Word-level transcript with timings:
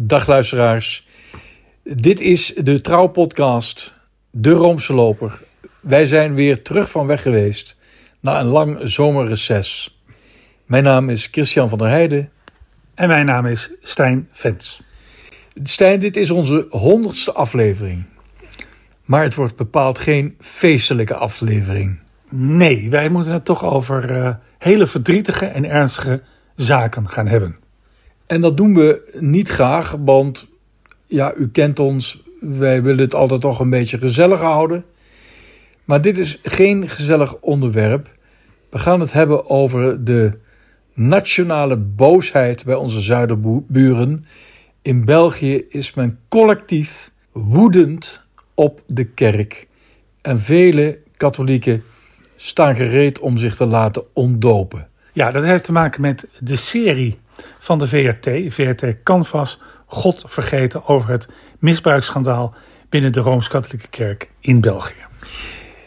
Dag 0.00 0.26
luisteraars. 0.26 1.06
Dit 1.82 2.20
is 2.20 2.54
de 2.54 2.80
trouwpodcast 2.80 3.94
De 4.30 4.50
Roomse 4.50 4.92
Loper. 4.92 5.38
Wij 5.80 6.06
zijn 6.06 6.34
weer 6.34 6.62
terug 6.62 6.90
van 6.90 7.06
weg 7.06 7.22
geweest 7.22 7.76
na 8.20 8.40
een 8.40 8.46
lang 8.46 8.78
zomerreces. 8.82 9.98
Mijn 10.66 10.84
naam 10.84 11.10
is 11.10 11.26
Christian 11.26 11.68
van 11.68 11.78
der 11.78 11.88
Heijden. 11.88 12.30
En 12.94 13.08
mijn 13.08 13.26
naam 13.26 13.46
is 13.46 13.70
Stijn 13.82 14.28
Vens. 14.32 14.82
Stijn, 15.62 16.00
dit 16.00 16.16
is 16.16 16.30
onze 16.30 16.66
honderdste 16.70 17.32
aflevering. 17.32 18.04
Maar 19.04 19.22
het 19.22 19.34
wordt 19.34 19.56
bepaald 19.56 19.98
geen 19.98 20.36
feestelijke 20.40 21.14
aflevering. 21.14 21.98
Nee, 22.30 22.90
wij 22.90 23.08
moeten 23.08 23.32
het 23.32 23.44
toch 23.44 23.64
over 23.64 24.16
uh, 24.16 24.34
hele 24.58 24.86
verdrietige 24.86 25.46
en 25.46 25.64
ernstige 25.64 26.22
zaken 26.56 27.08
gaan 27.08 27.26
hebben. 27.26 27.66
En 28.28 28.40
dat 28.40 28.56
doen 28.56 28.74
we 28.74 29.16
niet 29.20 29.48
graag, 29.48 29.96
want 30.04 30.48
ja, 31.06 31.34
u 31.34 31.48
kent 31.48 31.78
ons, 31.78 32.22
wij 32.40 32.82
willen 32.82 33.04
het 33.04 33.14
altijd 33.14 33.40
toch 33.40 33.60
een 33.60 33.70
beetje 33.70 33.98
gezellig 33.98 34.40
houden. 34.40 34.84
Maar 35.84 36.02
dit 36.02 36.18
is 36.18 36.38
geen 36.42 36.88
gezellig 36.88 37.36
onderwerp. 37.40 38.10
We 38.70 38.78
gaan 38.78 39.00
het 39.00 39.12
hebben 39.12 39.50
over 39.50 40.04
de 40.04 40.38
nationale 40.94 41.76
boosheid 41.76 42.64
bij 42.64 42.74
onze 42.74 43.00
zuiderburen. 43.00 44.24
In 44.82 45.04
België 45.04 45.64
is 45.68 45.94
men 45.94 46.18
collectief 46.28 47.10
woedend 47.32 48.22
op 48.54 48.82
de 48.86 49.04
kerk. 49.04 49.66
En 50.22 50.40
vele 50.40 50.98
katholieken 51.16 51.82
staan 52.36 52.76
gereed 52.76 53.18
om 53.18 53.38
zich 53.38 53.56
te 53.56 53.66
laten 53.66 54.02
ontdopen. 54.12 54.88
Ja, 55.12 55.30
dat 55.30 55.44
heeft 55.44 55.64
te 55.64 55.72
maken 55.72 56.00
met 56.00 56.28
de 56.38 56.56
serie 56.56 57.18
van 57.58 57.78
de 57.78 57.86
VRT. 57.86 58.30
VRT 58.48 59.02
Canvas, 59.02 59.60
God 59.86 60.24
vergeten 60.26 60.86
over 60.86 61.10
het 61.10 61.28
misbruiksschandaal 61.58 62.54
binnen 62.88 63.12
de 63.12 63.20
Rooms-Katholieke 63.20 63.88
Kerk 63.90 64.30
in 64.40 64.60
België. 64.60 65.06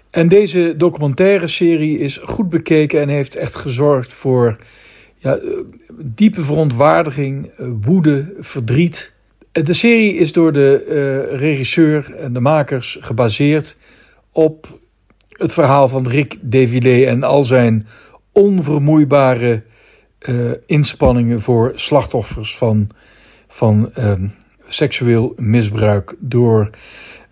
En 0.09 0.27
deze 0.27 0.73
documentaire 0.77 1.47
serie 1.47 1.97
is 1.99 2.17
goed 2.17 2.49
bekeken 2.49 3.01
en 3.01 3.09
heeft 3.09 3.35
echt 3.35 3.55
gezorgd 3.55 4.13
voor 4.13 4.57
ja, 5.17 5.39
diepe 5.99 6.41
verontwaardiging, 6.41 7.51
woede, 7.81 8.33
verdriet. 8.39 9.11
De 9.51 9.73
serie 9.73 10.13
is 10.13 10.31
door 10.31 10.53
de 10.53 10.75
regisseur 11.31 12.15
en 12.15 12.33
de 12.33 12.39
makers 12.39 12.97
gebaseerd 13.01 13.77
op 14.31 14.79
het 15.29 15.53
verhaal 15.53 15.89
van 15.89 16.07
Rick 16.07 16.37
Devilé 16.41 17.05
en 17.05 17.23
al 17.23 17.43
zijn 17.43 17.87
onvermoeibare 18.31 19.63
uh, 20.29 20.51
inspanningen 20.65 21.41
voor 21.41 21.71
slachtoffers 21.75 22.57
van, 22.57 22.89
van 23.47 23.91
uh, 23.97 24.13
seksueel 24.67 25.33
misbruik 25.37 26.15
door 26.19 26.69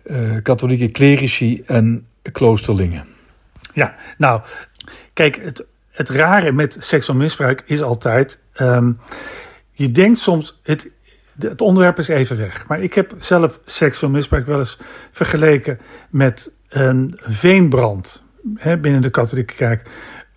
uh, 0.04 0.36
katholieke 0.42 0.88
clerici 0.88 1.62
en 1.66 2.06
kloosterlingen. 2.32 3.06
Ja, 3.74 3.94
nou, 4.18 4.40
kijk, 5.12 5.40
het, 5.42 5.66
het 5.90 6.08
rare 6.08 6.52
met 6.52 6.76
seksueel 6.78 7.18
misbruik 7.18 7.62
is 7.66 7.82
altijd. 7.82 8.40
Um, 8.60 8.98
je 9.72 9.90
denkt 9.90 10.18
soms, 10.18 10.60
het, 10.62 10.90
het 11.38 11.60
onderwerp 11.60 11.98
is 11.98 12.08
even 12.08 12.36
weg. 12.36 12.66
Maar 12.66 12.82
ik 12.82 12.94
heb 12.94 13.14
zelf 13.18 13.60
seksueel 13.64 14.12
misbruik 14.12 14.46
wel 14.46 14.58
eens 14.58 14.78
vergeleken 15.10 15.78
met 16.10 16.52
een 16.68 17.18
veenbrand 17.22 18.22
hè, 18.56 18.76
binnen 18.76 19.02
de 19.02 19.10
katholieke 19.10 19.54
kerk. 19.54 19.88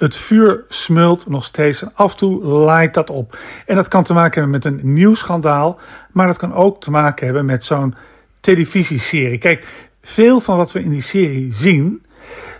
Het 0.03 0.15
vuur 0.15 0.63
smult 0.67 1.29
nog 1.29 1.45
steeds 1.45 1.81
en 1.81 1.91
af 1.93 2.11
en 2.11 2.17
toe 2.17 2.43
laait 2.43 2.93
dat 2.93 3.09
op. 3.09 3.37
En 3.65 3.75
dat 3.75 3.87
kan 3.87 4.03
te 4.03 4.13
maken 4.13 4.41
hebben 4.41 4.51
met 4.51 4.65
een 4.65 4.93
nieuw 4.93 5.13
schandaal, 5.13 5.79
maar 6.11 6.27
dat 6.27 6.37
kan 6.37 6.53
ook 6.53 6.81
te 6.81 6.91
maken 6.91 7.25
hebben 7.25 7.45
met 7.45 7.63
zo'n 7.63 7.95
televisieserie. 8.39 9.37
Kijk, 9.37 9.87
veel 10.01 10.39
van 10.39 10.57
wat 10.57 10.71
we 10.71 10.79
in 10.79 10.89
die 10.89 11.01
serie 11.01 11.53
zien, 11.53 12.03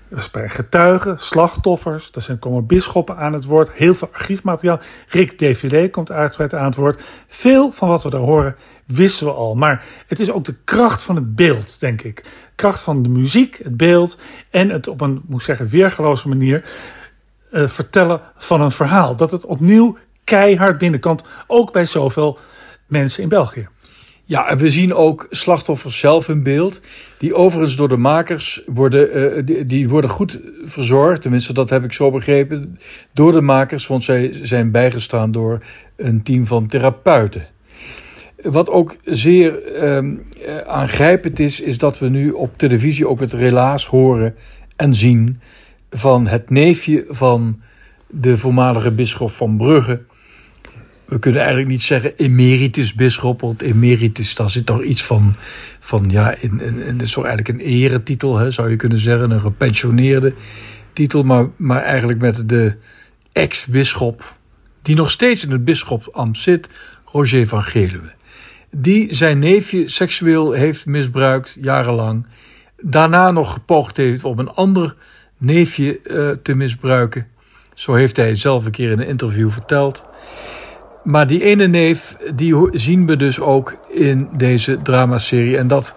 dat 0.10 0.30
bij 0.32 0.50
getuigen, 0.50 1.20
slachtoffers, 1.20 2.12
daar 2.12 2.24
zijn 2.24 2.40
komen 2.40 2.66
bisschoppen 2.66 3.18
aan 3.18 3.34
het 3.34 3.46
woord, 3.46 3.70
heel 3.72 3.94
veel 3.96 4.10
archiefmateriaal. 4.14 4.80
Rick 5.08 5.40
Defilé 5.40 5.90
komt 5.90 6.12
uitgebreid 6.12 6.54
aan 6.54 6.66
het 6.66 6.76
woord. 6.76 7.02
Veel 7.28 7.72
van 7.72 7.88
wat 7.88 8.04
we 8.04 8.10
daar 8.10 8.20
horen 8.20 8.56
wisten 8.86 9.26
we 9.26 9.34
al, 9.34 9.56
maar 9.56 9.84
het 10.08 10.20
is 10.20 10.32
ook 10.32 10.46
de 10.46 10.56
kracht 10.64 11.04
van 11.04 11.16
het 11.16 11.36
beeld, 11.36 11.80
denk 11.80 12.02
ik. 12.02 12.24
Kracht 12.56 12.82
van 12.82 13.04
de 13.04 13.10
muziek, 13.10 13.60
het 13.64 13.78
beeld 13.78 14.18
en 14.50 14.70
het 14.70 14.88
op 14.88 15.02
een, 15.02 15.22
moet 15.26 15.40
ik 15.40 15.46
zeggen, 15.46 15.68
weergeloze 15.68 16.28
manier 16.28 16.64
uh, 17.54 17.68
vertellen 17.68 18.22
van 18.38 18.62
een 18.62 18.72
verhaal. 18.72 19.16
Dat 19.16 19.32
het 19.32 19.46
opnieuw 19.46 19.98
keihard 20.24 20.78
binnenkomt, 20.78 21.24
ook 21.48 21.72
bij 21.72 21.86
zoveel 21.86 22.40
mensen 22.88 23.24
in 23.24 23.30
België. 23.30 23.68
Ja, 24.26 24.50
en 24.50 24.58
we 24.58 24.72
zien 24.72 24.94
ook 24.94 25.28
slachtoffers 25.30 26.00
zelf 26.00 26.30
in 26.30 26.44
beeld, 26.44 26.82
die 27.18 27.36
overigens 27.36 27.76
door 27.76 27.88
de 27.88 27.98
makers 27.98 28.62
worden, 28.66 29.38
uh, 29.48 29.66
die, 29.68 29.90
worden 29.90 30.10
goed 30.10 30.42
verzorgd. 30.64 31.22
Tenminste, 31.22 31.54
dat 31.54 31.70
heb 31.70 31.84
ik 31.84 31.94
zo 31.94 32.12
begrepen. 32.12 32.80
Door 33.14 33.32
de 33.32 33.42
makers, 33.42 33.88
want 33.88 34.04
zij 34.04 34.40
zijn 34.42 34.72
bijgestaan 34.72 35.32
door 35.32 35.60
een 35.96 36.24
team 36.24 36.46
van 36.46 36.68
therapeuten. 36.68 37.48
Wat 38.42 38.70
ook 38.70 38.96
zeer 39.04 39.60
uh, 39.84 40.14
aangrijpend 40.66 41.40
is, 41.40 41.62
is 41.62 41.78
dat 41.78 42.00
we 42.00 42.10
nu 42.10 42.32
op 42.32 42.58
televisie 42.58 43.08
ook 43.08 43.20
het 43.20 43.34
relaas 43.34 43.86
horen 43.88 44.36
en 44.76 44.96
zien 44.96 45.42
van 45.94 46.28
het 46.28 46.50
neefje 46.50 47.06
van 47.10 47.62
de 48.08 48.38
voormalige 48.38 48.92
bisschop 48.92 49.32
van 49.32 49.58
Brugge 49.58 50.02
we 51.14 51.20
kunnen 51.20 51.42
eigenlijk 51.42 51.70
niet 51.70 51.82
zeggen 51.82 52.18
emeritus 52.18 52.94
bisschop, 52.94 53.42
want 53.42 53.62
emeritus, 53.62 54.36
daar 54.36 54.50
zit 54.50 54.66
toch 54.66 54.84
iets 54.84 55.04
van, 55.04 55.34
van 55.80 56.06
ja, 56.10 56.36
in, 56.36 56.62
in, 56.62 57.00
eigenlijk 57.00 57.48
een 57.48 57.60
eretitel, 57.60 58.38
hè, 58.38 58.52
zou 58.52 58.70
je 58.70 58.76
kunnen 58.76 59.00
zeggen, 59.00 59.32
een 59.32 59.40
gepensioneerde 59.40 60.34
titel, 60.94 61.24
maar, 61.24 61.50
maar 61.56 61.82
eigenlijk 61.82 62.20
met 62.20 62.50
de 62.50 62.76
ex-bisschop, 63.32 64.36
die 64.82 64.96
nog 64.96 65.12
steeds 65.12 65.46
in 65.46 65.52
het 65.52 65.66
bisschopsambt 65.66 66.38
zit, 66.38 66.70
Roger 67.06 67.48
van 67.48 67.64
Geluwe. 67.64 68.12
Die 68.72 69.16
zijn 69.16 69.40
neefje 69.40 69.90
seksueel 69.90 70.52
heeft 70.52 70.86
misbruikt, 70.86 71.58
jarenlang. 71.62 72.26
Daarna 72.78 73.32
nog 73.32 73.54
gepoogd 73.54 73.98
heeft 73.98 74.24
om 74.24 74.40
een 74.40 74.50
ander 74.50 74.96
neefje 75.44 76.00
uh, 76.04 76.30
te 76.44 76.56
misbruiken. 76.56 77.28
Zo 77.74 77.94
heeft 77.94 78.18
hij 78.18 78.36
zelf 78.36 78.66
een 78.66 78.72
keer 78.72 78.92
in 78.92 79.00
een 79.00 79.08
interview 79.08 79.50
verteld. 79.50 80.06
Maar 81.04 81.28
die 81.28 81.44
ene 81.44 81.68
neef, 81.68 82.18
die 82.36 82.56
zien 82.72 83.06
we 83.06 83.18
dus 83.18 83.40
ook 83.40 83.76
in 83.90 84.30
deze 84.38 84.82
dramaserie. 84.82 85.58
En 85.58 85.68
dat, 85.68 85.96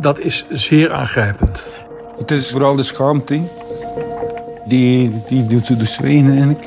dat 0.00 0.20
is 0.20 0.46
zeer 0.50 0.92
aangrijpend. 0.92 1.64
Het 2.18 2.30
is 2.30 2.50
vooral 2.50 2.76
de 2.76 2.82
schaamte. 2.82 3.42
Die, 4.66 5.22
die 5.28 5.46
doet 5.46 5.78
dus 5.78 5.92
zwijgen 5.92 6.30
eigenlijk. 6.30 6.64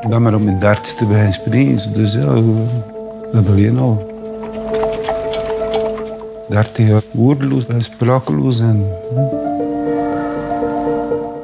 Ik 0.00 0.10
ben 0.10 0.22
maar 0.22 0.34
op 0.34 0.42
mijn 0.42 0.58
dertigste 0.58 1.06
bij 1.06 1.32
spreken. 1.32 1.92
Dus 1.92 2.14
ja, 2.14 2.42
dat 3.32 3.48
alleen 3.48 3.78
al. 3.78 4.13
Dertig 6.54 6.86
jaar 6.86 7.02
woordeloos 7.10 7.66
en 7.66 7.82
sprakeloos. 7.82 8.60
En, 8.60 8.86
ja. 9.14 9.28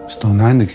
Staan 0.06 0.40
eindig. 0.40 0.74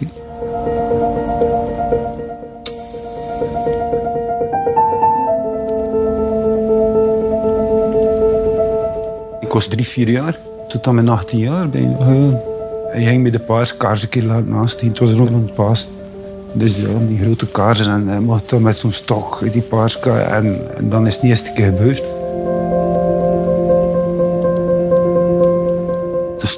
was 9.55 9.67
drie, 9.67 9.87
vier 9.87 10.09
jaar. 10.09 10.37
Tot 10.67 10.87
aan 10.87 10.95
mijn 10.95 11.09
18 11.09 11.39
jaar 11.39 11.69
bijna. 11.69 11.97
Hij 12.91 13.03
ging 13.03 13.23
met 13.23 13.31
de 13.31 13.39
paaskaars 13.39 14.03
een 14.03 14.09
keer 14.09 14.43
naast. 14.45 14.81
Het 14.81 14.99
was 14.99 15.11
rond 15.11 15.53
paas. 15.53 15.89
Dus 16.53 16.75
ja, 16.75 16.87
die 17.07 17.19
grote 17.19 17.47
kaarsen. 17.47 17.91
En 17.91 18.07
hij 18.07 18.19
mocht 18.19 18.49
dan 18.49 18.61
met 18.61 18.77
zo'n 18.77 18.91
stok 18.91 19.51
die 19.51 19.61
paaskaars. 19.61 20.19
En, 20.19 20.59
en, 20.77 20.89
dan 20.89 21.07
is 21.07 21.13
het 21.13 21.23
niet 21.23 21.31
eerste 21.31 21.51
keer 21.53 21.65
gebeurd. 21.65 22.03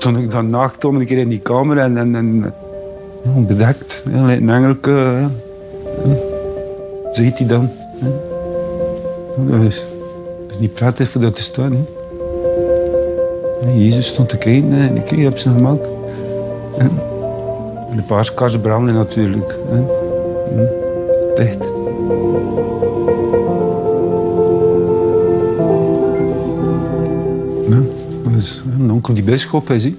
Stond 0.08 0.24
ik 0.24 0.32
dan 0.32 0.50
naakt 0.50 0.86
om 0.86 0.96
een 0.96 1.06
keer 1.06 1.18
in 1.18 1.30
die 1.30 1.40
kamer. 1.40 1.78
En, 1.78 1.98
en, 1.98 2.16
en 2.16 2.54
ja, 3.24 3.42
bedekt. 3.48 4.04
Ja, 4.12 4.34
een 4.34 4.50
engelke. 4.50 4.92
Ja. 4.92 5.30
Zo 7.12 7.22
heet 7.22 7.38
hij 7.38 7.48
dan. 7.48 7.70
Dat, 9.38 9.62
is, 9.62 9.88
is 10.50 10.60
niet 10.60 10.74
prettig 10.74 11.10
voor 11.10 11.22
dat 11.22 11.36
te 11.36 11.42
staan. 11.42 11.74
Hè. 11.74 11.84
Jezus 13.74 14.08
stond 14.08 14.30
te 14.30 14.38
kijken 14.38 14.72
en 14.72 14.98
ik 14.98 15.28
op 15.28 15.38
zijn 15.38 15.56
gemak. 15.56 15.84
De 17.96 18.02
paaskars 18.08 18.60
brandde 18.60 18.92
natuurlijk. 18.92 19.60
Dicht. 21.36 21.72
Ja, 27.70 27.97
dus 28.38 28.64
een 28.78 28.92
onkel 28.92 29.14
die 29.14 29.24
bisschop 29.24 29.70
is. 29.70 29.90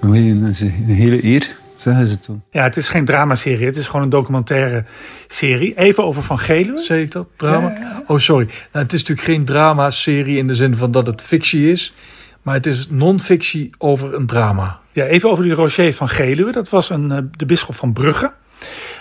Een 0.00 0.54
hele 0.86 1.24
eer 1.24 1.56
zeggen 1.74 2.06
ze 2.06 2.18
toen. 2.18 2.42
Ja, 2.50 2.62
het 2.62 2.76
is 2.76 2.88
geen 2.88 3.04
dramaserie, 3.04 3.66
het 3.66 3.76
is 3.76 3.86
gewoon 3.86 4.02
een 4.02 4.10
documentaire 4.10 4.84
serie. 5.26 5.78
Even 5.78 6.04
over 6.04 6.22
Van 6.22 6.38
Geluwe. 6.38 6.80
Zeg 6.80 6.98
ik 6.98 7.12
dat? 7.12 7.28
Drama? 7.36 7.68
Ja. 7.68 8.02
Oh, 8.06 8.18
sorry. 8.18 8.44
Nou, 8.44 8.84
het 8.84 8.92
is 8.92 9.00
natuurlijk 9.00 9.28
geen 9.28 9.44
drama-serie 9.44 10.38
in 10.38 10.46
de 10.46 10.54
zin 10.54 10.76
van 10.76 10.90
dat 10.90 11.06
het 11.06 11.22
fictie 11.22 11.70
is. 11.70 11.94
Maar 12.42 12.54
het 12.54 12.66
is 12.66 12.86
non-fictie 12.90 13.70
over 13.78 14.14
een 14.14 14.26
drama. 14.26 14.78
Ja, 14.92 15.04
even 15.04 15.30
over 15.30 15.44
die 15.44 15.52
Roger 15.52 15.92
van 15.92 16.08
Geluwe. 16.08 16.52
Dat 16.52 16.68
was 16.68 16.90
een, 16.90 17.12
eh, 17.12 17.18
de 17.30 17.46
bisschop 17.46 17.74
van 17.74 17.92
Brugge. 17.92 18.32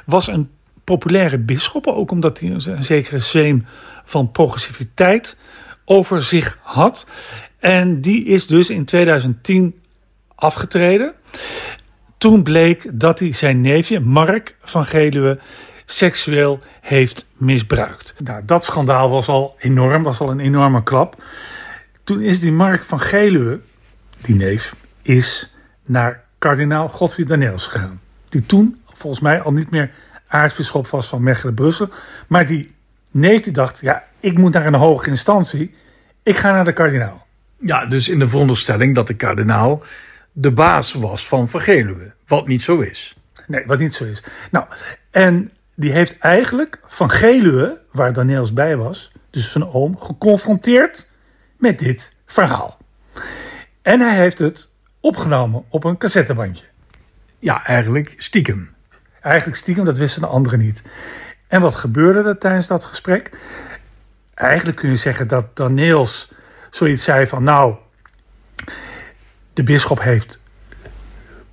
Was 0.05 0.27
een 0.27 0.49
populaire 0.83 1.37
bisschop, 1.37 1.87
ook 1.87 2.11
omdat 2.11 2.39
hij 2.39 2.49
een 2.49 2.83
zekere 2.83 3.19
zweem 3.19 3.65
van 4.03 4.31
progressiviteit 4.31 5.37
over 5.89 6.23
zich 6.23 6.57
had. 6.61 7.05
En 7.59 8.01
die 8.01 8.25
is 8.25 8.47
dus 8.47 8.69
in 8.69 8.85
2010 8.85 9.79
afgetreden. 10.35 11.13
Toen 12.17 12.43
bleek 12.43 12.87
dat 12.91 13.19
hij 13.19 13.33
zijn 13.33 13.61
neefje, 13.61 13.99
Mark 13.99 14.55
van 14.61 14.85
Geluwe, 14.85 15.39
seksueel 15.85 16.59
heeft 16.81 17.25
misbruikt. 17.33 18.13
Nou, 18.17 18.41
dat 18.45 18.65
schandaal 18.65 19.09
was 19.09 19.27
al 19.27 19.55
enorm, 19.59 20.03
was 20.03 20.19
al 20.19 20.31
een 20.31 20.39
enorme 20.39 20.83
klap. 20.83 21.23
Toen 22.03 22.21
is 22.21 22.39
die 22.39 22.51
Mark 22.51 22.83
van 22.85 22.99
Geluwe, 22.99 23.61
die 24.21 24.35
neef, 24.35 24.75
is 25.01 25.55
naar 25.85 26.23
kardinaal 26.37 26.89
Godfried 26.89 27.27
Daniels 27.27 27.67
gegaan. 27.67 28.01
Die 28.29 28.45
toen 28.45 28.81
volgens 28.85 29.21
mij 29.21 29.41
al 29.41 29.53
niet 29.53 29.69
meer 29.69 29.91
aartsbisschop 30.27 30.87
was 30.87 31.07
van 31.07 31.23
Mechelen-Brussel. 31.23 31.89
Maar 32.27 32.45
die 32.45 32.75
neef 33.11 33.41
die 33.41 33.53
dacht, 33.53 33.79
ja, 33.81 34.03
ik 34.19 34.37
moet 34.37 34.53
naar 34.53 34.65
een 34.65 34.73
hogere 34.73 35.09
instantie. 35.09 35.75
Ik 36.23 36.37
ga 36.37 36.51
naar 36.51 36.65
de 36.65 36.73
kardinaal. 36.73 37.27
Ja, 37.57 37.85
dus 37.85 38.09
in 38.09 38.19
de 38.19 38.27
veronderstelling 38.27 38.95
dat 38.95 39.07
de 39.07 39.15
kardinaal 39.15 39.83
de 40.31 40.51
baas 40.51 40.93
was 40.93 41.27
van 41.27 41.47
Vergeluwe. 41.47 42.13
Wat 42.27 42.47
niet 42.47 42.63
zo 42.63 42.79
is. 42.79 43.15
Nee, 43.47 43.63
wat 43.65 43.79
niet 43.79 43.93
zo 43.93 44.03
is. 44.03 44.23
Nou, 44.51 44.65
en 45.11 45.51
die 45.75 45.91
heeft 45.91 46.17
eigenlijk 46.17 46.79
van 46.87 47.11
Geluwe, 47.11 47.81
waar 47.91 48.13
Daniels 48.13 48.53
bij 48.53 48.77
was, 48.77 49.11
dus 49.29 49.51
zijn 49.51 49.71
oom, 49.71 49.99
geconfronteerd 49.99 51.09
met 51.57 51.79
dit 51.79 52.13
verhaal. 52.25 52.77
En 53.81 53.99
hij 53.99 54.15
heeft 54.15 54.39
het 54.39 54.69
opgenomen 54.99 55.63
op 55.69 55.83
een 55.83 55.97
cassettebandje. 55.97 56.65
Ja, 57.39 57.65
eigenlijk 57.65 58.13
stiekem. 58.17 58.69
Eigenlijk 59.21 59.57
stiekem, 59.57 59.85
dat 59.85 59.97
wisten 59.97 60.21
de 60.21 60.27
anderen 60.27 60.59
niet. 60.59 60.81
En 61.49 61.61
wat 61.61 61.75
gebeurde 61.75 62.29
er 62.29 62.37
tijdens 62.37 62.67
dat 62.67 62.85
gesprek? 62.85 63.29
Eigenlijk 64.33 64.77
kun 64.77 64.89
je 64.89 64.95
zeggen 64.95 65.27
dat 65.27 65.55
Daniels 65.55 66.31
zoiets 66.69 67.03
zei 67.03 67.27
van, 67.27 67.43
nou, 67.43 67.75
de 69.53 69.63
bisschop 69.63 70.01
heeft, 70.01 70.41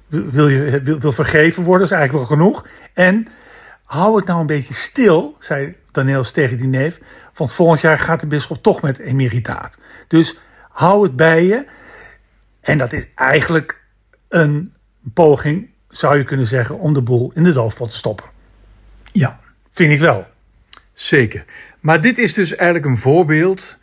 wil, 0.06 0.48
je, 0.48 0.80
wil, 0.80 0.98
wil 0.98 1.12
vergeven 1.12 1.62
worden, 1.62 1.86
is 1.86 1.92
eigenlijk 1.92 2.28
wel 2.28 2.38
genoeg. 2.38 2.66
En 2.92 3.26
hou 3.84 4.16
het 4.16 4.26
nou 4.26 4.40
een 4.40 4.46
beetje 4.46 4.74
stil, 4.74 5.36
zei 5.38 5.76
Daniels 5.92 6.32
tegen 6.32 6.56
die 6.56 6.66
neef, 6.66 7.00
want 7.34 7.52
volgend 7.52 7.80
jaar 7.80 7.98
gaat 7.98 8.20
de 8.20 8.26
bisschop 8.26 8.62
toch 8.62 8.82
met 8.82 8.98
emeritaat. 8.98 9.78
Dus 10.08 10.38
hou 10.68 11.02
het 11.02 11.16
bij 11.16 11.44
je. 11.44 11.66
En 12.60 12.78
dat 12.78 12.92
is 12.92 13.06
eigenlijk 13.14 13.82
een 14.28 14.74
poging, 15.14 15.70
zou 15.88 16.16
je 16.16 16.24
kunnen 16.24 16.46
zeggen, 16.46 16.78
om 16.78 16.94
de 16.94 17.02
boel 17.02 17.32
in 17.34 17.42
de 17.42 17.52
doofpot 17.52 17.90
te 17.90 17.96
stoppen. 17.96 18.26
Ja, 19.12 19.38
Vind 19.76 19.92
ik 19.92 20.00
wel. 20.00 20.26
zeker. 20.92 21.44
Maar 21.80 22.00
dit 22.00 22.18
is 22.18 22.34
dus 22.34 22.54
eigenlijk 22.54 22.88
een 22.90 22.98
voorbeeld. 22.98 23.78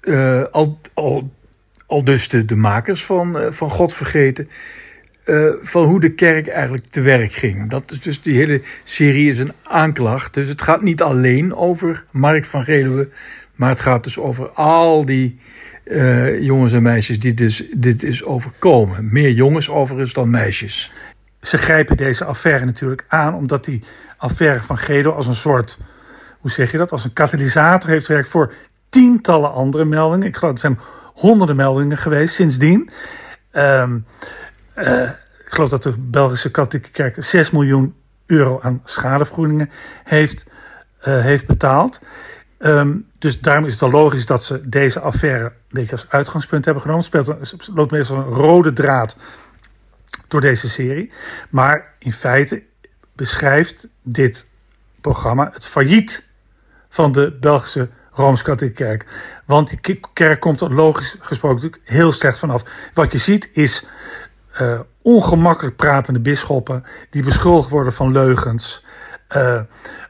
eh, 0.00 0.44
al, 0.44 0.80
al, 0.94 1.30
al 1.86 2.04
dus 2.04 2.28
de, 2.28 2.44
de 2.44 2.56
makers 2.56 3.04
van, 3.04 3.38
eh, 3.38 3.50
van 3.52 3.70
God 3.70 3.94
vergeten. 3.94 4.48
eh, 5.24 5.48
van 5.62 5.84
hoe 5.84 6.00
de 6.00 6.14
kerk 6.14 6.46
eigenlijk 6.48 6.86
te 6.86 7.00
werk 7.00 7.32
ging. 7.32 7.70
Dat 7.70 7.90
is 7.90 8.00
dus 8.00 8.22
die 8.22 8.36
hele 8.36 8.60
serie 8.84 9.30
is 9.30 9.38
een 9.38 9.52
aanklacht. 9.62 10.34
Dus 10.34 10.48
het 10.48 10.62
gaat 10.62 10.82
niet 10.82 11.02
alleen 11.02 11.54
over 11.54 12.04
Mark 12.10 12.44
van 12.44 12.62
Geluwe. 12.62 13.08
Maar 13.54 13.68
het 13.70 13.80
gaat 13.80 14.04
dus 14.04 14.18
over 14.18 14.48
al 14.48 15.04
die 15.04 15.38
jongens 16.40 16.72
en 16.72 16.82
meisjes 16.82 17.18
die 17.20 17.34
dus, 17.34 17.64
dit 17.76 18.02
is 18.02 18.24
overkomen. 18.24 19.08
Meer 19.12 19.30
jongens 19.30 19.70
overigens 19.70 20.12
dan 20.12 20.30
meisjes. 20.30 20.92
Ze 21.42 21.58
grijpen 21.58 21.96
deze 21.96 22.24
affaire 22.24 22.64
natuurlijk 22.64 23.04
aan, 23.08 23.34
omdat 23.34 23.64
die 23.64 23.84
affaire 24.16 24.62
van 24.62 24.78
Gedo 24.78 25.12
als 25.12 25.26
een 25.26 25.34
soort, 25.34 25.78
hoe 26.38 26.50
zeg 26.50 26.70
je 26.70 26.78
dat, 26.78 26.92
als 26.92 27.04
een 27.04 27.12
katalysator 27.12 27.90
heeft 27.90 28.06
gewerkt 28.06 28.28
voor 28.28 28.52
tientallen 28.88 29.52
andere 29.52 29.84
meldingen. 29.84 30.26
Ik 30.26 30.36
geloof, 30.36 30.52
er 30.54 30.60
zijn 30.60 30.78
honderden 31.14 31.56
meldingen 31.56 31.96
geweest 31.96 32.34
sindsdien. 32.34 32.90
Ehm, 33.50 33.98
eh, 34.74 35.02
ik 35.44 35.58
geloof 35.58 35.68
dat 35.68 35.82
de 35.82 35.94
Belgische 35.98 36.50
katholieke 36.50 36.90
kerk 36.90 37.16
6 37.18 37.50
miljoen 37.50 37.94
euro 38.26 38.60
aan 38.62 38.80
schadevergoedingen 38.84 39.70
heeft, 40.04 40.44
eh, 41.00 41.20
heeft 41.20 41.46
betaald. 41.46 42.00
Ehm, 42.58 42.96
dus 43.18 43.40
daarom 43.40 43.64
is 43.64 43.80
het 43.80 43.92
logisch 43.92 44.26
dat 44.26 44.44
ze 44.44 44.68
deze 44.68 45.00
affaire 45.00 45.44
een 45.44 45.52
beetje 45.68 45.92
als 45.92 46.06
uitgangspunt 46.08 46.64
hebben 46.64 46.82
genomen. 46.82 47.04
Speelt 47.04 47.28
een- 47.28 47.74
loopt 47.74 47.90
meestal 47.90 48.16
een 48.16 48.24
rode 48.24 48.72
draad 48.72 49.16
door 50.32 50.40
deze 50.40 50.68
serie. 50.68 51.12
Maar 51.50 51.94
in 51.98 52.12
feite 52.12 52.62
beschrijft 53.12 53.88
dit 54.02 54.46
programma 55.00 55.50
het 55.52 55.66
failliet 55.66 56.28
van 56.88 57.12
de 57.12 57.36
Belgische 57.40 57.88
Rooms-Katholieke 58.12 58.84
Kerk. 58.84 59.06
Want 59.46 59.68
die 59.68 60.00
kerk 60.12 60.40
komt 60.40 60.60
er 60.60 60.74
logisch 60.74 61.16
gesproken 61.20 61.62
natuurlijk 61.62 61.90
heel 61.90 62.12
slecht 62.12 62.38
vanaf. 62.38 62.62
Wat 62.94 63.12
je 63.12 63.18
ziet 63.18 63.48
is 63.52 63.86
eh, 64.52 64.80
ongemakkelijk 65.02 65.76
pratende 65.76 66.20
bisschoppen 66.20 66.84
die 67.10 67.22
beschuldigd 67.22 67.70
worden 67.70 67.92
van 67.92 68.12
leugens. 68.12 68.84
Eh, 69.28 69.60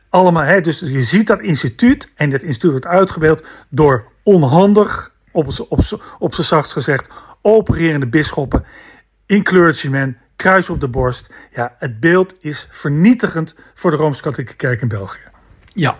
allemaal, 0.08 0.42
hè, 0.42 0.60
dus 0.60 0.80
je 0.80 1.02
ziet 1.02 1.26
dat 1.26 1.40
instituut 1.40 2.12
en 2.14 2.30
dat 2.30 2.42
instituut 2.42 2.70
wordt 2.70 2.86
uitgebeeld 2.86 3.44
door 3.68 4.04
onhandig, 4.22 5.12
op, 5.30 5.46
op, 6.18 6.34
z'n 6.34 6.42
zachtst 6.42 6.72
gezegd, 6.72 7.08
opererende 7.42 8.06
bisschoppen 8.06 8.64
clergyman, 9.40 10.16
kruis 10.36 10.70
op 10.70 10.80
de 10.80 10.88
borst. 10.88 11.34
Ja, 11.54 11.76
het 11.78 12.00
beeld 12.00 12.34
is 12.40 12.68
vernietigend 12.70 13.54
voor 13.74 13.90
de 13.90 13.96
Rooms-Katholieke 13.96 14.54
Kerk 14.54 14.82
in 14.82 14.88
België. 14.88 15.20
Ja, 15.74 15.98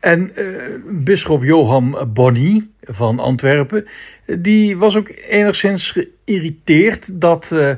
en 0.00 0.36
eh 0.36 0.44
bisschop 0.84 1.44
Johan 1.44 2.10
Bonny 2.12 2.68
van 2.80 3.18
Antwerpen, 3.18 3.86
die 4.26 4.76
was 4.76 4.96
ook 4.96 5.10
enigszins 5.28 5.90
geïrriteerd 5.90 7.20
dat, 7.20 7.52
eh, 7.52 7.70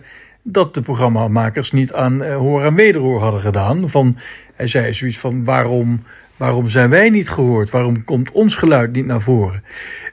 dat 0.43 0.75
de 0.75 0.82
programmamakers 0.82 1.73
niet 1.73 1.93
aan 1.93 2.23
eh, 2.23 2.37
hoor 2.37 2.64
en 2.64 2.75
wederhoor 2.75 3.20
hadden 3.20 3.41
gedaan. 3.41 3.88
Van, 3.88 4.17
hij 4.55 4.67
zei 4.67 4.94
zoiets 4.94 5.19
van, 5.19 5.44
waarom, 5.44 6.03
waarom 6.36 6.69
zijn 6.69 6.91
wij 6.91 7.10
niet 7.10 7.29
gehoord? 7.31 7.70
Waarom 7.70 8.05
komt 8.05 8.32
ons 8.32 8.55
geluid 8.55 8.93
niet 8.93 9.06
naar 9.06 9.20
voren? 9.20 9.65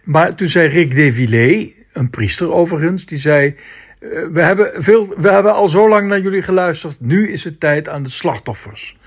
Maar 0.03 0.35
toen 0.35 0.47
zei 0.47 0.67
Rick 0.67 0.95
Devillé, 0.95 1.71
een 1.93 2.09
priester 2.09 2.51
overigens, 2.51 3.05
die 3.05 3.19
zei... 3.19 3.55
eh, 4.11 4.27
we, 4.31 4.41
hebben 4.41 4.83
veel, 4.83 5.13
we 5.17 5.29
hebben 5.29 5.53
al 5.53 5.67
zo 5.67 5.89
lang 5.89 6.07
naar 6.07 6.19
jullie 6.19 6.41
geluisterd. 6.41 6.95
Nu 6.99 7.31
is 7.31 7.43
het 7.43 7.59
tijd 7.59 7.89
aan 7.89 8.03
de 8.03 8.09
slachtoffers. 8.09 8.97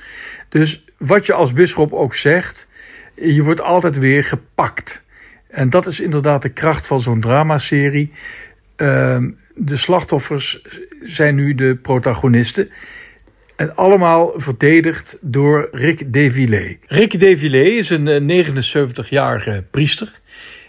Dus 0.48 0.84
wat 0.98 1.26
je 1.26 1.32
als 1.32 1.52
bisschop 1.52 1.92
ook 1.92 2.14
zegt, 2.14 2.68
je 3.14 3.42
wordt 3.42 3.60
altijd 3.60 3.98
weer 3.98 4.24
gepakt. 4.24 5.02
En 5.48 5.70
dat 5.70 5.86
is 5.86 6.00
inderdaad 6.00 6.42
de 6.42 6.48
kracht 6.48 6.86
van 6.86 7.00
zo'n 7.00 7.20
dramaserie. 7.20 8.10
Ehm, 8.76 9.30
de 9.54 9.76
slachtoffers 9.76 10.62
zijn 11.02 11.34
nu 11.34 11.54
de 11.54 11.76
protagonisten. 11.76 12.70
En 13.56 13.76
allemaal 13.76 14.32
verdedigd 14.36 15.18
door 15.20 15.68
Rick 15.72 16.12
Devillé. 16.12 16.76
Rick 16.86 17.20
Devillé 17.20 17.62
is 17.62 17.90
een 17.90 18.08
eh, 18.08 18.44
79-jarige 18.46 19.64
priester. 19.70 20.20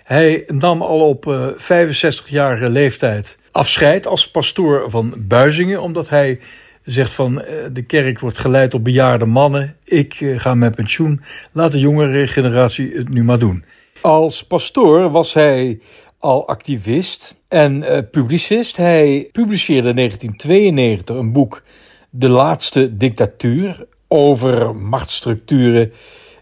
Hij 0.03 0.43
nam 0.47 0.81
al 0.81 1.07
op 1.07 1.27
eh, 1.27 1.47
65-jarige 1.57 2.69
leeftijd 2.69 3.38
afscheid 3.51 4.08
als 4.08 4.31
pastoor 4.31 4.89
van 4.89 5.13
Buizingen, 5.17 5.81
omdat 5.81 6.10
hij 6.10 6.39
zegt 6.84 7.13
van 7.13 7.41
eh, 7.41 7.53
de 7.74 7.81
kerk 7.81 8.20
wordt 8.20 8.38
geleid 8.38 8.72
door 8.72 8.81
bejaarde 8.81 9.25
mannen. 9.25 9.75
Ik 9.84 10.13
eh, 10.13 10.39
ga 10.39 10.55
met 10.55 10.75
pensioen. 10.75 11.22
Laat 11.51 11.72
de 11.72 11.79
jongere 11.79 12.27
generatie 12.27 12.91
het 12.93 13.10
nu 13.10 13.24
maar 13.24 13.39
doen. 13.39 13.63
Als 14.01 14.43
pastoor 14.43 15.12
was 15.12 15.34
hij 15.34 15.79
al 16.20 16.48
activist 16.48 17.36
en 17.48 17.84
eh, 17.84 18.01
publicist. 18.12 18.77
Hij 18.77 19.29
publiceerde 19.31 19.89
in 19.89 19.96
1992 19.96 21.15
een 21.15 21.31
boek 21.31 21.63
De 22.10 22.29
Laatste 22.29 22.98
Dictatuur 22.98 23.86
over 24.08 24.75
machtsstructuren 24.75 25.93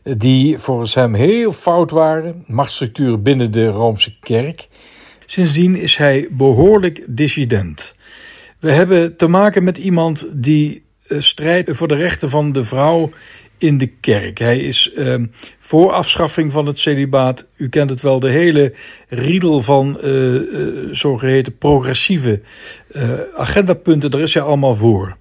die 0.03 0.59
volgens 0.59 0.93
hem 0.93 1.13
heel 1.13 1.53
fout 1.53 1.91
waren. 1.91 2.43
Machtsstructuren 2.47 3.23
binnen 3.23 3.51
de 3.51 3.67
Roomse 3.67 4.19
kerk. 4.19 4.67
Sindsdien 5.29 5.75
is 5.75 5.95
hij 5.95 6.27
behoorlijk 6.31 7.03
dissident. 7.07 7.95
We 8.59 8.71
hebben 8.71 9.15
te 9.15 9.27
maken 9.27 9.63
met 9.63 9.77
iemand 9.77 10.27
die 10.33 10.83
eh, 11.07 11.19
strijdt 11.19 11.69
voor 11.75 11.87
de 11.87 11.95
rechten 11.95 12.29
van 12.29 12.51
de 12.51 12.63
vrouw 12.63 13.09
in 13.59 13.77
de 13.77 13.87
kerk. 13.87 14.37
Hij 14.37 14.59
is 14.59 14.93
eh, 14.93 15.15
voor 15.59 15.91
afschaffing 15.91 16.51
van 16.51 16.65
het 16.65 16.79
celibaat. 16.79 17.45
U 17.55 17.69
kent 17.69 17.89
het 17.89 18.01
wel, 18.01 18.19
de 18.19 18.29
hele 18.29 18.73
riedel 19.07 19.61
van 19.61 19.99
eh, 19.99 20.35
eh, 20.35 20.41
zogeheten 20.91 21.57
progressieve 21.57 22.41
agendapunten. 23.35 24.11
Daar 24.11 24.21
is 24.21 24.33
hij 24.33 24.43
allemaal 24.43 24.75
voor. 24.75 25.17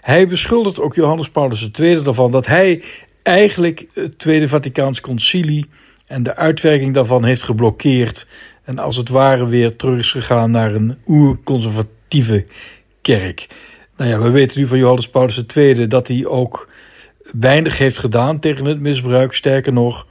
Hij 0.00 0.28
beschuldigt 0.28 0.80
ook 0.80 0.94
Johannes 0.94 1.30
Paulus 1.30 1.70
II 1.78 1.96
ervan 2.04 2.30
dat 2.30 2.46
hij 2.46 2.82
eigenlijk 3.22 3.86
het 3.92 4.18
Tweede 4.18 4.48
Vaticaans 4.48 5.00
Concilie 5.00 5.66
en 6.06 6.22
de 6.22 6.36
uitwerking 6.36 6.94
daarvan 6.94 7.24
heeft 7.24 7.42
geblokkeerd. 7.42 8.26
En 8.66 8.78
als 8.78 8.96
het 8.96 9.08
ware 9.08 9.46
weer 9.46 9.76
terug 9.76 9.98
is 9.98 10.10
gegaan 10.10 10.50
naar 10.50 10.74
een 10.74 10.98
oerconservatieve 11.06 12.46
kerk. 13.00 13.46
Nou 13.96 14.10
ja, 14.10 14.20
we 14.20 14.30
weten 14.30 14.60
nu 14.60 14.66
van 14.66 14.78
Johannes 14.78 15.08
Paulus 15.08 15.44
II 15.56 15.86
dat 15.86 16.08
hij 16.08 16.26
ook 16.26 16.68
weinig 17.32 17.78
heeft 17.78 17.98
gedaan 17.98 18.38
tegen 18.38 18.64
het 18.64 18.80
misbruik. 18.80 19.34
Sterker 19.34 19.72
nog, 19.72 20.06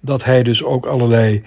dat 0.00 0.24
hij 0.24 0.42
dus 0.42 0.64
ook 0.64 0.86
allerlei 0.86 1.42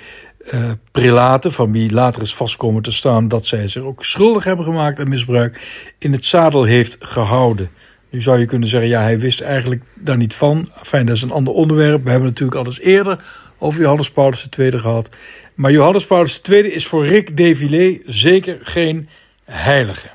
uh, 0.54 0.72
prelaten, 0.92 1.52
van 1.52 1.72
wie 1.72 1.92
later 1.92 2.22
is 2.22 2.36
vastkomen 2.36 2.82
te 2.82 2.92
staan 2.92 3.28
dat 3.28 3.46
zij 3.46 3.68
zich 3.68 3.84
ook 3.84 4.06
schuldig 4.06 4.44
hebben 4.44 4.66
gemaakt 4.66 5.00
aan 5.00 5.10
misbruik, 5.10 5.62
in 5.98 6.12
het 6.12 6.26
zadel 6.26 6.64
heeft 6.64 6.98
gehouden. 7.00 7.70
Nu 8.10 8.22
zou 8.22 8.40
je 8.40 8.46
kunnen 8.46 8.70
zeggen, 8.70 8.90
ja, 8.90 9.02
hij 9.02 9.20
wist 9.20 9.42
eigenlijk 9.42 9.82
daar 9.96 10.18
niet 10.18 10.34
van. 10.34 10.70
Fijn, 10.82 11.06
dat 11.06 11.16
is 11.16 11.22
een 11.22 11.32
ander 11.32 11.54
onderwerp. 11.54 12.04
We 12.04 12.10
hebben 12.10 12.28
natuurlijk 12.28 12.68
al 12.68 12.74
eerder 12.80 13.24
over 13.58 13.82
Johannes 13.82 14.12
Paulus 14.12 14.50
II 14.58 14.80
gehad. 14.80 15.10
Maar 15.56 15.72
Johannes 15.72 16.06
Paulus 16.06 16.42
II 16.42 16.72
is 16.72 16.88
voor 16.88 17.06
Rick 17.06 17.38
Devillé 17.38 18.00
zeker 18.06 18.58
geen 18.62 19.10
heilige. 19.44 20.08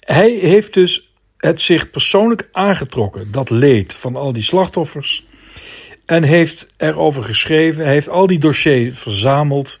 Hij 0.00 0.30
heeft 0.30 0.74
dus 0.74 1.12
het 1.36 1.60
zich 1.60 1.90
persoonlijk 1.90 2.48
aangetrokken, 2.52 3.30
dat 3.30 3.50
leed 3.50 3.94
van 3.94 4.16
al 4.16 4.32
die 4.32 4.42
slachtoffers. 4.42 5.26
En 6.06 6.22
heeft 6.22 6.66
erover 6.76 7.22
geschreven. 7.22 7.84
Hij 7.84 7.92
heeft 7.92 8.08
al 8.08 8.26
die 8.26 8.38
dossiers 8.38 8.98
verzameld. 8.98 9.78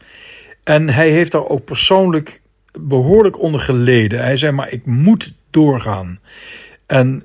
En 0.64 0.88
hij 0.88 1.10
heeft 1.10 1.32
daar 1.32 1.48
ook 1.48 1.64
persoonlijk 1.64 2.40
behoorlijk 2.80 3.40
onder 3.40 3.60
geleden. 3.60 4.22
Hij 4.22 4.36
zei: 4.36 4.52
Maar 4.52 4.72
ik 4.72 4.86
moet 4.86 5.32
doorgaan. 5.50 6.20
En 6.86 7.24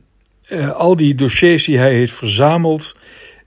uh, 0.50 0.72
al 0.72 0.96
die 0.96 1.16
dossiers 1.16 1.64
die 1.64 1.78
hij 1.78 1.94
heeft 1.94 2.14
verzameld. 2.14 2.98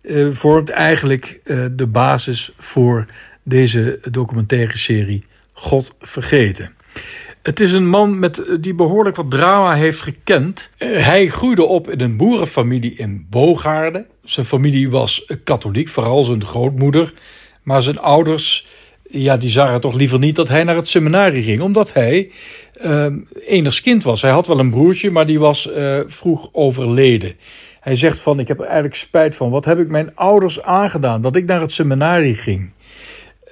Uh, 0.02 0.35
vormt 0.35 0.71
eigenlijk 0.71 1.40
uh, 1.45 1.66
de 1.73 1.87
basis 1.87 2.52
voor 2.57 3.07
deze 3.49 3.99
documentaire 4.11 4.78
serie 4.78 5.25
God 5.52 5.95
Vergeten. 6.00 6.73
Het 7.43 7.61
is 7.61 7.73
een 7.73 7.88
man 7.88 8.19
met, 8.19 8.43
die 8.61 8.75
behoorlijk 8.75 9.17
wat 9.17 9.31
drama 9.31 9.75
heeft 9.75 10.00
gekend. 10.00 10.71
hij 10.78 11.28
groeide 11.28 11.64
op 11.64 11.90
in 11.90 12.00
een 12.00 12.17
boerenfamilie 12.17 12.95
in 12.95 13.26
Bogaarden. 13.31 14.07
Zijn 14.25 14.47
familie 14.47 14.90
was 14.90 15.33
katholiek, 15.45 15.88
vooral 15.88 16.25
zijn 16.25 16.45
grootmoeder. 16.45 17.12
Maar 17.62 17.83
zijn 17.83 17.99
ouders, 17.99 18.67
ja, 19.09 19.37
die 19.37 19.50
zagen 19.50 19.81
toch 19.81 19.95
liever 19.95 20.19
niet 20.19 20.37
dat 20.37 20.49
hij 20.49 20.64
naar 20.64 20.76
het 20.76 20.88
seminarie 20.88 21.43
ging, 21.43 21.61
omdat 21.61 21.93
hij 21.93 22.31
uh, 22.83 23.73
kind 23.83 24.02
was. 24.02 24.23
Hij 24.23 24.31
had 24.31 24.47
wel 24.47 24.59
een 24.59 24.71
broertje, 24.71 25.11
maar 25.11 25.26
die 25.26 25.38
was 25.38 25.71
vroeg 26.07 26.49
overleden. 26.52 27.37
Hij 27.81 27.97
zegt 27.97 28.21
van, 28.21 28.40
ik 28.40 28.49
heb 28.49 28.59
er 28.59 28.64
eigenlijk 28.64 28.95
spijt 28.95 29.35
van. 29.35 29.50
Wat 29.50 29.64
heb 29.64 29.78
ik 29.78 29.88
mijn 29.88 30.17
ouders 30.17 30.62
aangedaan 30.62 31.23
dat 31.23 31.37
ik 31.37 31.45
naar 31.45 31.61
het 31.61 31.73
seminarie 31.73 32.35
ging? 32.35 32.71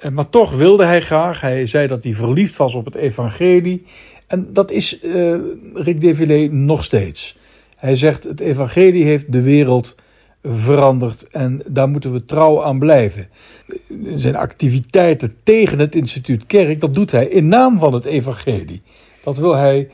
Uh, 0.03 0.11
maar 0.11 0.29
toch 0.29 0.51
wilde 0.55 0.85
hij 0.85 1.01
graag. 1.01 1.41
Hij 1.41 1.65
zei 1.65 1.87
dat 1.87 2.03
hij 2.03 2.13
verliefd 2.13 2.57
was 2.57 2.75
op 2.75 2.85
het 2.85 2.95
evangelie. 2.95 3.85
En 4.27 4.53
dat 4.53 4.71
is 4.71 5.03
uh, 5.03 5.37
Rick 5.73 6.01
Devillé 6.01 6.47
nog 6.47 6.83
steeds. 6.83 7.37
Hij 7.75 7.95
zegt, 7.95 8.23
het 8.23 8.39
evangelie 8.39 9.03
heeft 9.03 9.31
de 9.31 9.41
wereld 9.41 9.95
veranderd 10.43 11.27
en 11.27 11.61
daar 11.67 11.89
moeten 11.89 12.13
we 12.13 12.25
trouw 12.25 12.63
aan 12.63 12.79
blijven. 12.79 13.27
Zijn 14.15 14.35
activiteiten 14.35 15.33
tegen 15.43 15.79
het 15.79 15.95
instituut 15.95 16.45
Kerk, 16.45 16.79
dat 16.79 16.93
doet 16.93 17.11
hij 17.11 17.25
in 17.25 17.47
naam 17.47 17.77
van 17.77 17.93
het 17.93 18.05
evangelie. 18.05 18.81
Dat 19.23 19.37
wil 19.37 19.55
hij 19.55 19.89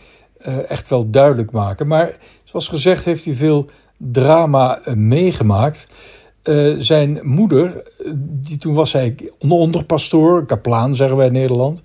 uh, 0.47 0.69
echt 0.69 0.89
wel 0.89 1.09
duidelijk 1.09 1.51
maken. 1.51 1.87
Maar 1.87 2.15
zoals 2.43 2.67
gezegd 2.67 3.05
heeft 3.05 3.25
hij 3.25 3.33
veel 3.33 3.69
drama 3.97 4.81
meegemaakt. 4.95 5.87
Uh, 6.43 6.75
zijn 6.79 7.19
moeder, 7.21 7.83
die, 8.15 8.57
toen 8.57 8.73
was 8.73 8.93
hij 8.93 9.15
onderpastoor, 9.37 10.45
kaplaan 10.45 10.95
zeggen 10.95 11.17
wij 11.17 11.27
in 11.27 11.33
Nederland, 11.33 11.81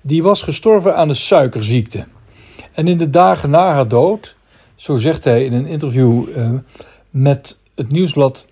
die 0.00 0.22
was 0.22 0.42
gestorven 0.42 0.96
aan 0.96 1.08
de 1.08 1.14
suikerziekte. 1.14 2.04
En 2.72 2.88
in 2.88 2.98
de 2.98 3.10
dagen 3.10 3.50
na 3.50 3.72
haar 3.72 3.88
dood, 3.88 4.36
zo 4.74 4.96
zegt 4.96 5.24
hij 5.24 5.44
in 5.44 5.52
een 5.52 5.66
interview 5.66 6.24
met 7.10 7.60
het 7.74 7.90
nieuwsblad, 7.90 8.48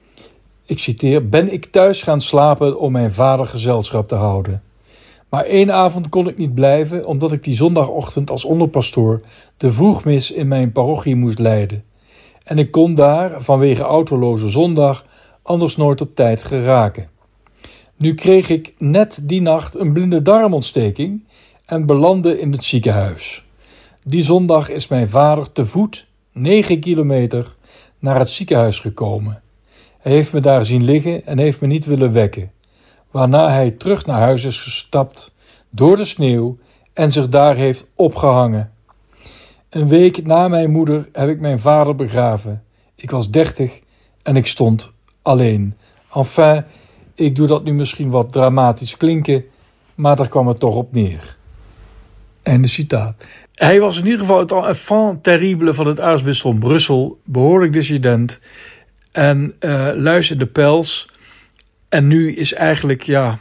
ik 0.66 0.78
citeer, 0.78 1.28
ben 1.28 1.52
ik 1.52 1.64
thuis 1.64 2.02
gaan 2.02 2.20
slapen 2.20 2.78
om 2.78 2.92
mijn 2.92 3.12
vader 3.12 3.46
gezelschap 3.46 4.08
te 4.08 4.14
houden. 4.14 4.62
Maar 5.28 5.44
één 5.44 5.72
avond 5.72 6.08
kon 6.08 6.28
ik 6.28 6.36
niet 6.36 6.54
blijven, 6.54 7.06
omdat 7.06 7.32
ik 7.32 7.44
die 7.44 7.54
zondagochtend 7.54 8.30
als 8.30 8.44
onderpastoor 8.44 9.20
de 9.56 9.72
vroegmis 9.72 10.30
in 10.30 10.48
mijn 10.48 10.72
parochie 10.72 11.16
moest 11.16 11.38
leiden. 11.38 11.84
En 12.44 12.58
ik 12.58 12.70
kon 12.70 12.94
daar, 12.94 13.42
vanwege 13.42 13.82
autoloze 13.82 14.48
zondag, 14.48 15.04
anders 15.42 15.76
nooit 15.76 16.00
op 16.00 16.14
tijd 16.14 16.42
geraken. 16.42 17.08
Nu 17.96 18.14
kreeg 18.14 18.48
ik 18.48 18.74
net 18.78 19.20
die 19.22 19.42
nacht 19.42 19.74
een 19.74 19.92
blinde 19.92 20.22
darmontsteking 20.22 21.24
en 21.66 21.86
belandde 21.86 22.38
in 22.40 22.52
het 22.52 22.64
ziekenhuis. 22.64 23.44
Die 24.04 24.22
zondag 24.22 24.68
is 24.68 24.88
mijn 24.88 25.08
vader 25.08 25.52
te 25.52 25.66
voet, 25.66 26.06
negen 26.32 26.80
kilometer, 26.80 27.56
naar 27.98 28.18
het 28.18 28.28
ziekenhuis 28.30 28.78
gekomen. 28.78 29.42
Hij 29.98 30.12
heeft 30.12 30.32
me 30.32 30.40
daar 30.40 30.64
zien 30.64 30.84
liggen 30.84 31.26
en 31.26 31.38
heeft 31.38 31.60
me 31.60 31.66
niet 31.66 31.84
willen 31.84 32.12
wekken, 32.12 32.52
waarna 33.10 33.48
hij 33.48 33.70
terug 33.70 34.06
naar 34.06 34.20
huis 34.20 34.44
is 34.44 34.62
gestapt 34.62 35.32
door 35.70 35.96
de 35.96 36.04
sneeuw 36.04 36.58
en 36.92 37.12
zich 37.12 37.28
daar 37.28 37.56
heeft 37.56 37.84
opgehangen. 37.94 38.72
Een 39.70 39.88
week 39.88 40.26
na 40.26 40.48
mijn 40.48 40.70
moeder 40.70 41.08
heb 41.12 41.28
ik 41.28 41.40
mijn 41.40 41.60
vader 41.60 41.94
begraven. 41.94 42.64
Ik 42.94 43.10
was 43.10 43.30
dertig 43.30 43.80
en 44.22 44.36
ik 44.36 44.46
stond 44.46 44.92
alleen. 45.22 45.74
Enfin, 46.14 46.64
ik 47.14 47.36
doe 47.36 47.46
dat 47.46 47.64
nu 47.64 47.72
misschien 47.72 48.10
wat 48.10 48.32
dramatisch 48.32 48.96
klinken, 48.96 49.44
maar 49.94 50.16
daar 50.16 50.28
kwam 50.28 50.46
het 50.48 50.60
toch 50.60 50.74
op 50.74 50.92
neer. 50.92 51.36
Einde 52.42 52.68
citaat. 52.68 53.26
Hij 53.54 53.80
was 53.80 53.98
in 53.98 54.04
ieder 54.04 54.20
geval 54.20 54.38
het 54.38 54.52
enfant 54.52 55.22
terrible 55.22 55.74
van 55.74 55.86
het 55.86 56.00
aartsbisdom 56.00 56.58
Brussel, 56.58 57.20
behoorlijk 57.24 57.72
dissident 57.72 58.40
en 59.12 59.54
uh, 59.60 59.90
luisterde 59.94 60.46
pels. 60.46 61.10
En 61.88 62.06
nu 62.06 62.34
is 62.34 62.52
eigenlijk, 62.52 63.02
ja, 63.02 63.38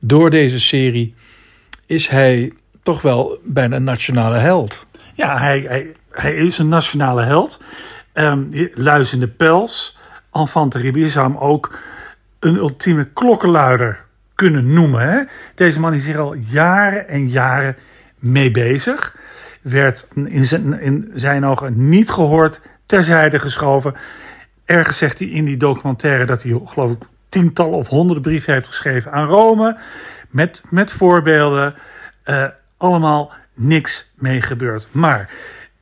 door 0.00 0.30
deze 0.30 0.60
serie 0.60 1.14
is 1.86 2.08
hij 2.08 2.52
toch 2.82 3.02
wel 3.02 3.38
bijna 3.44 3.76
een 3.76 3.84
nationale 3.84 4.36
held. 4.36 4.86
Ja, 5.14 5.38
hij, 5.38 5.64
hij, 5.68 5.92
hij 6.10 6.34
is 6.34 6.58
een 6.58 6.68
nationale 6.68 7.22
held. 7.22 7.60
Um, 8.14 8.70
luizende 8.74 9.28
pels, 9.28 9.97
enfant 10.38 10.70
terrible, 10.70 11.08
zou 11.08 11.26
hem 11.26 11.36
ook 11.36 11.78
een 12.38 12.56
ultieme 12.56 13.04
klokkenluider 13.04 14.04
kunnen 14.34 14.72
noemen. 14.72 15.10
Hè? 15.10 15.22
Deze 15.54 15.80
man 15.80 15.94
is 15.94 16.06
hier 16.06 16.18
al 16.18 16.34
jaren 16.34 17.08
en 17.08 17.28
jaren 17.28 17.76
mee 18.18 18.50
bezig. 18.50 19.16
Werd 19.60 20.08
in 20.14 20.44
zijn, 20.44 21.10
zijn 21.14 21.44
ogen 21.44 21.88
niet 21.88 22.10
gehoord, 22.10 22.60
terzijde 22.86 23.38
geschoven. 23.38 23.94
Ergens 24.64 24.98
zegt 24.98 25.18
hij 25.18 25.28
in 25.28 25.44
die 25.44 25.56
documentaire 25.56 26.24
dat 26.24 26.42
hij, 26.42 26.60
geloof 26.64 26.90
ik, 26.90 27.02
tientallen 27.28 27.78
of 27.78 27.88
honderden 27.88 28.22
brieven 28.22 28.52
heeft 28.52 28.66
geschreven 28.66 29.12
aan 29.12 29.26
Rome. 29.26 29.76
Met, 30.30 30.62
met 30.70 30.92
voorbeelden. 30.92 31.74
Uh, 32.24 32.44
allemaal 32.76 33.32
niks 33.54 34.10
mee 34.14 34.42
gebeurd. 34.42 34.86
Maar 34.90 35.30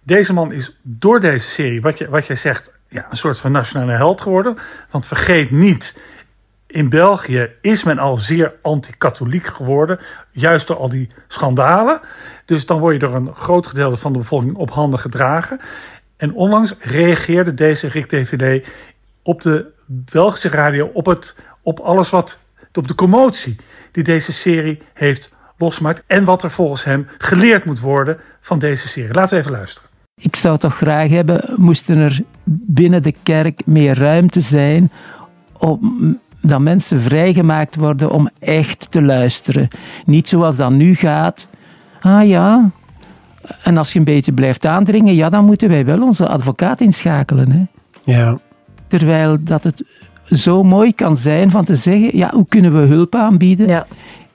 deze 0.03 0.33
man 0.33 0.53
is 0.53 0.79
door 0.83 1.21
deze 1.21 1.49
serie, 1.49 1.81
wat, 1.81 1.99
je, 1.99 2.09
wat 2.09 2.27
jij 2.27 2.37
zegt, 2.37 2.71
ja, 2.89 3.07
een 3.11 3.17
soort 3.17 3.39
van 3.39 3.53
nationale 3.53 3.93
held 3.93 4.21
geworden. 4.21 4.59
Want 4.91 5.07
vergeet 5.07 5.51
niet, 5.51 5.97
in 6.67 6.89
België 6.89 7.51
is 7.61 7.85
men 7.85 7.99
al 7.99 8.17
zeer 8.17 8.55
anti-katholiek 8.63 9.47
geworden, 9.47 9.99
juist 10.31 10.67
door 10.67 10.77
al 10.77 10.89
die 10.89 11.09
schandalen. 11.29 12.01
Dus 12.45 12.67
dan 12.67 12.81
word 12.81 12.93
je 12.93 12.99
door 12.99 13.15
een 13.15 13.35
groot 13.35 13.67
gedeelte 13.67 13.97
van 13.97 14.13
de 14.13 14.19
bevolking 14.19 14.55
op 14.55 14.71
handen 14.71 14.99
gedragen. 14.99 15.61
En 16.17 16.33
onlangs 16.33 16.75
reageerde 16.81 17.55
deze 17.55 17.89
Rick 17.89 18.09
DVD 18.09 18.69
op 19.23 19.43
de 19.43 19.67
Belgische 19.87 20.49
radio 20.49 20.91
op, 20.93 21.07
het, 21.07 21.37
op 21.63 21.79
alles 21.79 22.11
wat, 22.11 22.39
op 22.73 22.89
de 22.89 22.95
commotie 22.95 23.57
die 23.93 24.05
deze 24.05 24.33
serie 24.33 24.83
heeft 24.95 25.35
losgemaakt. 25.59 26.03
En 26.07 26.25
wat 26.25 26.43
er 26.43 26.51
volgens 26.51 26.85
hem 26.85 27.09
geleerd 27.19 27.65
moet 27.65 27.81
worden 27.81 28.21
van 28.41 28.59
deze 28.59 28.89
serie. 28.89 29.13
Laten 29.13 29.35
we 29.35 29.41
even 29.41 29.53
luisteren. 29.53 29.91
Ik 30.21 30.37
zou 30.37 30.59
toch 30.59 30.77
graag 30.77 31.09
hebben, 31.09 31.45
moesten 31.57 31.97
er 31.97 32.23
binnen 32.45 33.03
de 33.03 33.15
kerk 33.23 33.61
meer 33.65 33.99
ruimte 33.99 34.41
zijn 34.41 34.91
om 35.59 36.19
dat 36.43 36.61
mensen 36.61 37.01
vrijgemaakt 37.01 37.77
worden 37.77 38.11
om 38.11 38.29
echt 38.39 38.91
te 38.91 39.03
luisteren. 39.03 39.69
Niet 40.05 40.29
zoals 40.29 40.57
dat 40.57 40.71
nu 40.71 40.95
gaat. 40.95 41.49
Ah 42.01 42.29
ja. 42.29 42.71
En 43.63 43.77
als 43.77 43.93
je 43.93 43.99
een 43.99 44.05
beetje 44.05 44.33
blijft 44.33 44.67
aandringen, 44.67 45.15
ja, 45.15 45.31
dan 45.31 45.45
moeten 45.45 45.69
wij 45.69 45.85
wel 45.85 46.03
onze 46.03 46.29
advocaat 46.29 46.81
inschakelen. 46.81 47.51
Hè? 47.51 47.65
Ja. 48.13 48.39
Terwijl 48.87 49.37
dat 49.41 49.65
het 49.65 49.85
zo 50.31 50.63
mooi 50.63 50.95
kan 50.95 51.17
zijn 51.17 51.51
van 51.51 51.65
te 51.65 51.75
zeggen, 51.75 52.17
ja, 52.17 52.31
hoe 52.35 52.47
kunnen 52.49 52.81
we 52.81 52.87
hulp 52.87 53.15
aanbieden? 53.15 53.69
Ja. 53.69 53.87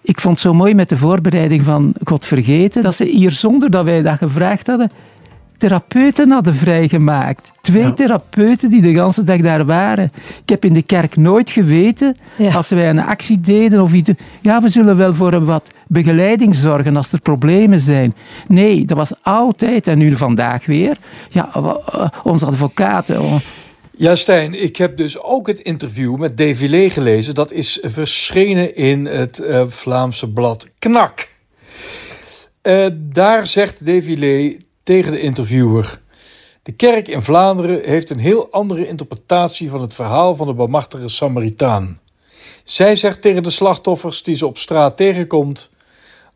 Ik 0.02 0.22
vond 0.22 0.34
het 0.34 0.44
zo 0.44 0.54
mooi 0.54 0.74
met 0.74 0.90
de 0.90 0.98
voorbereiding 0.98 1.64
van 1.64 1.94
God 2.04 2.26
Vergeten, 2.26 2.84
dat 2.84 2.96
ze 2.96 3.06
hier, 3.06 3.32
zonder 3.32 3.72
dat 3.72 3.86
wij 3.86 4.02
dat 4.02 4.18
gevraagd 4.18 4.68
hadden, 4.68 4.92
therapeuten 5.62 6.32
hadden 6.32 6.56
vrijgemaakt. 6.56 7.51
Twee 7.62 7.94
therapeuten 7.94 8.70
die 8.70 8.82
de 8.82 8.88
hele 8.88 9.24
dag 9.24 9.38
daar 9.41 9.65
waren. 9.65 10.12
Ik 10.44 10.50
heb 10.50 10.65
in 10.65 10.74
de 10.74 10.82
kerk 10.82 11.15
nooit 11.15 11.50
geweten, 11.50 12.18
Ja. 12.38 12.53
als 12.53 12.70
wij 12.70 12.89
een 12.89 13.00
actie 13.00 13.39
deden 13.39 13.82
of 13.82 13.94
iets. 13.94 14.10
Ja, 14.41 14.62
we 14.62 14.70
zullen 14.70 14.98
wel 14.98 15.13
voor 15.13 15.34
een 15.34 15.46
wat 15.46 15.72
begeleiding 15.88 16.56
zorgen 16.56 16.96
als 16.96 17.12
er 17.12 17.20
problemen 17.20 17.80
zijn. 17.80 18.15
Nee, 18.48 18.86
dat 18.86 18.98
was 18.98 19.12
altijd, 19.22 19.88
en 19.88 19.98
nu 19.98 20.18
vandaag 20.18 20.65
weer, 20.65 20.98
ja, 21.30 21.50
eh, 21.53 22.08
onze 22.24 22.46
advocaten. 22.46 23.22
oh, 23.22 23.36
Ja, 23.98 24.15
Stijn, 24.15 24.63
ik 24.63 24.75
heb 24.75 24.98
dus 24.98 25.22
ook 25.22 25.48
het 25.48 25.60
interview 25.60 26.15
met 26.18 26.38
Davy 26.38 26.89
gelezen. 26.89 27.34
Dat 27.36 27.51
is 27.51 27.80
verschenen 27.82 28.75
in 28.75 29.06
het 29.06 29.39
eh, 29.39 29.63
Vlaamse 29.68 30.30
blad 30.30 30.72
Knak. 30.80 31.27
Eh, 32.62 32.86
daar 32.94 33.48
zegt 33.48 33.86
Davy 33.86 34.15
tegen 34.84 35.12
de 35.12 35.20
interviewer... 35.20 36.00
De 36.64 36.72
kerk 36.72 37.08
in 37.08 37.22
Vlaanderen 37.22 37.82
heeft 37.84 38.10
een 38.10 38.20
heel 38.20 38.52
andere 38.52 38.88
interpretatie 38.88 39.70
van 39.70 39.82
het 39.82 39.94
verhaal 39.94 40.36
van 40.36 40.48
de 40.48 40.54
barmhartige 40.54 41.08
Samaritaan. 41.08 42.00
Zij 42.64 42.96
zegt 42.96 43.22
tegen 43.22 43.44
de 43.44 43.50
slachtoffers 43.50 44.24
die 44.24 44.36
ze 44.36 44.46
op 44.46 44.58
straat 44.58 44.98
tegenkomt... 44.98 45.72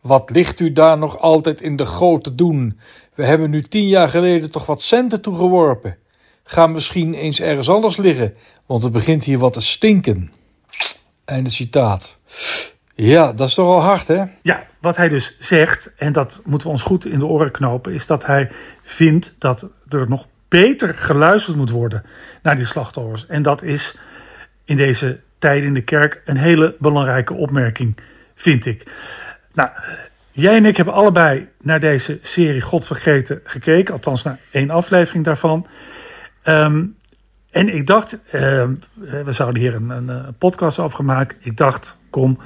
Wat 0.06 0.30
ligt 0.30 0.60
u 0.60 0.72
daar 0.72 0.98
nog 0.98 1.20
altijd 1.20 1.62
in 1.62 1.75
de 1.75 1.86
goot 1.86 2.24
te 2.24 2.36
doen? 2.36 2.80
We 3.14 3.25
hebben 3.25 3.50
nu 3.50 3.62
tien 3.62 3.88
jaar 3.88 4.10
geleden 4.10 4.52
toch 4.52 4.66
wat 4.66 4.82
centen 4.82 5.22
toegeworpen. 5.22 5.98
Ga 6.44 6.68
misschien 6.68 7.14
eens 7.14 7.42
ergens 7.42 7.70
anders 7.70 7.98
liggen, 7.98 8.36
want 8.66 8.84
het 8.84 8.92
begint 8.92 9.24
hier 9.24 9.38
wat 9.38 9.54
te 9.54 9.62
stinken. 9.62 10.32
Einde 11.25 11.50
citaat. 11.50 12.18
Ja, 12.96 13.34
dat 13.34 13.48
is 13.48 13.54
toch 13.54 13.74
al 13.74 13.82
hard, 13.82 14.08
hè? 14.08 14.24
Ja, 14.42 14.64
wat 14.80 14.98
hij 14.98 15.10
dus 15.10 15.36
zegt, 15.40 15.94
en 15.98 16.12
dat 16.14 16.42
moeten 16.46 16.68
we 16.68 16.74
ons 16.74 16.84
goed 16.84 17.06
in 17.06 17.20
de 17.20 17.25
oren 17.25 17.52
knopen, 17.52 17.94
is 17.94 18.08
dat 18.08 18.25
hij 18.25 18.52
vindt 18.84 19.36
dat 19.40 19.70
er 19.90 20.10
nog 20.10 20.28
beter 20.48 20.94
geluisterd 20.94 21.58
moet 21.58 21.70
worden 21.70 22.04
naar 22.42 22.56
die 22.56 22.66
slachtoffers. 22.66 23.28
En 23.28 23.42
dat 23.42 23.64
is 23.64 23.98
in 24.66 24.78
deze 24.78 25.20
tijden 25.40 25.68
in 25.68 25.74
de 25.74 25.84
kerk 25.84 26.22
een 26.25 26.38
hele 26.38 26.75
belangrijke 26.80 27.34
opmerking, 27.34 27.98
vind 28.36 28.66
ik. 28.66 28.92
Nou, 29.54 29.70
jij 30.32 30.56
en 30.56 30.66
ik 30.66 30.78
hebben 30.78 30.94
allebei 30.94 31.48
naar 31.62 31.80
deze 31.80 32.20
serie 32.22 32.62
God 32.62 32.86
Vergeten 32.86 33.42
gekeken, 33.44 33.94
althans 33.94 34.24
naar 34.24 34.40
één 34.52 34.70
aflevering 34.70 35.24
daarvan. 35.24 35.68
Ehm, 36.44 36.86
en 37.55 37.75
ik 37.75 37.88
dacht, 37.88 38.17
ehm, 38.31 38.74
we 39.24 39.31
zouden 39.31 39.62
hier 39.62 39.75
een, 39.75 39.89
een, 39.89 40.35
podcast 40.38 40.79
over. 40.79 41.35
Ik 41.39 41.57
dacht, 41.57 41.97
kom, 42.09 42.39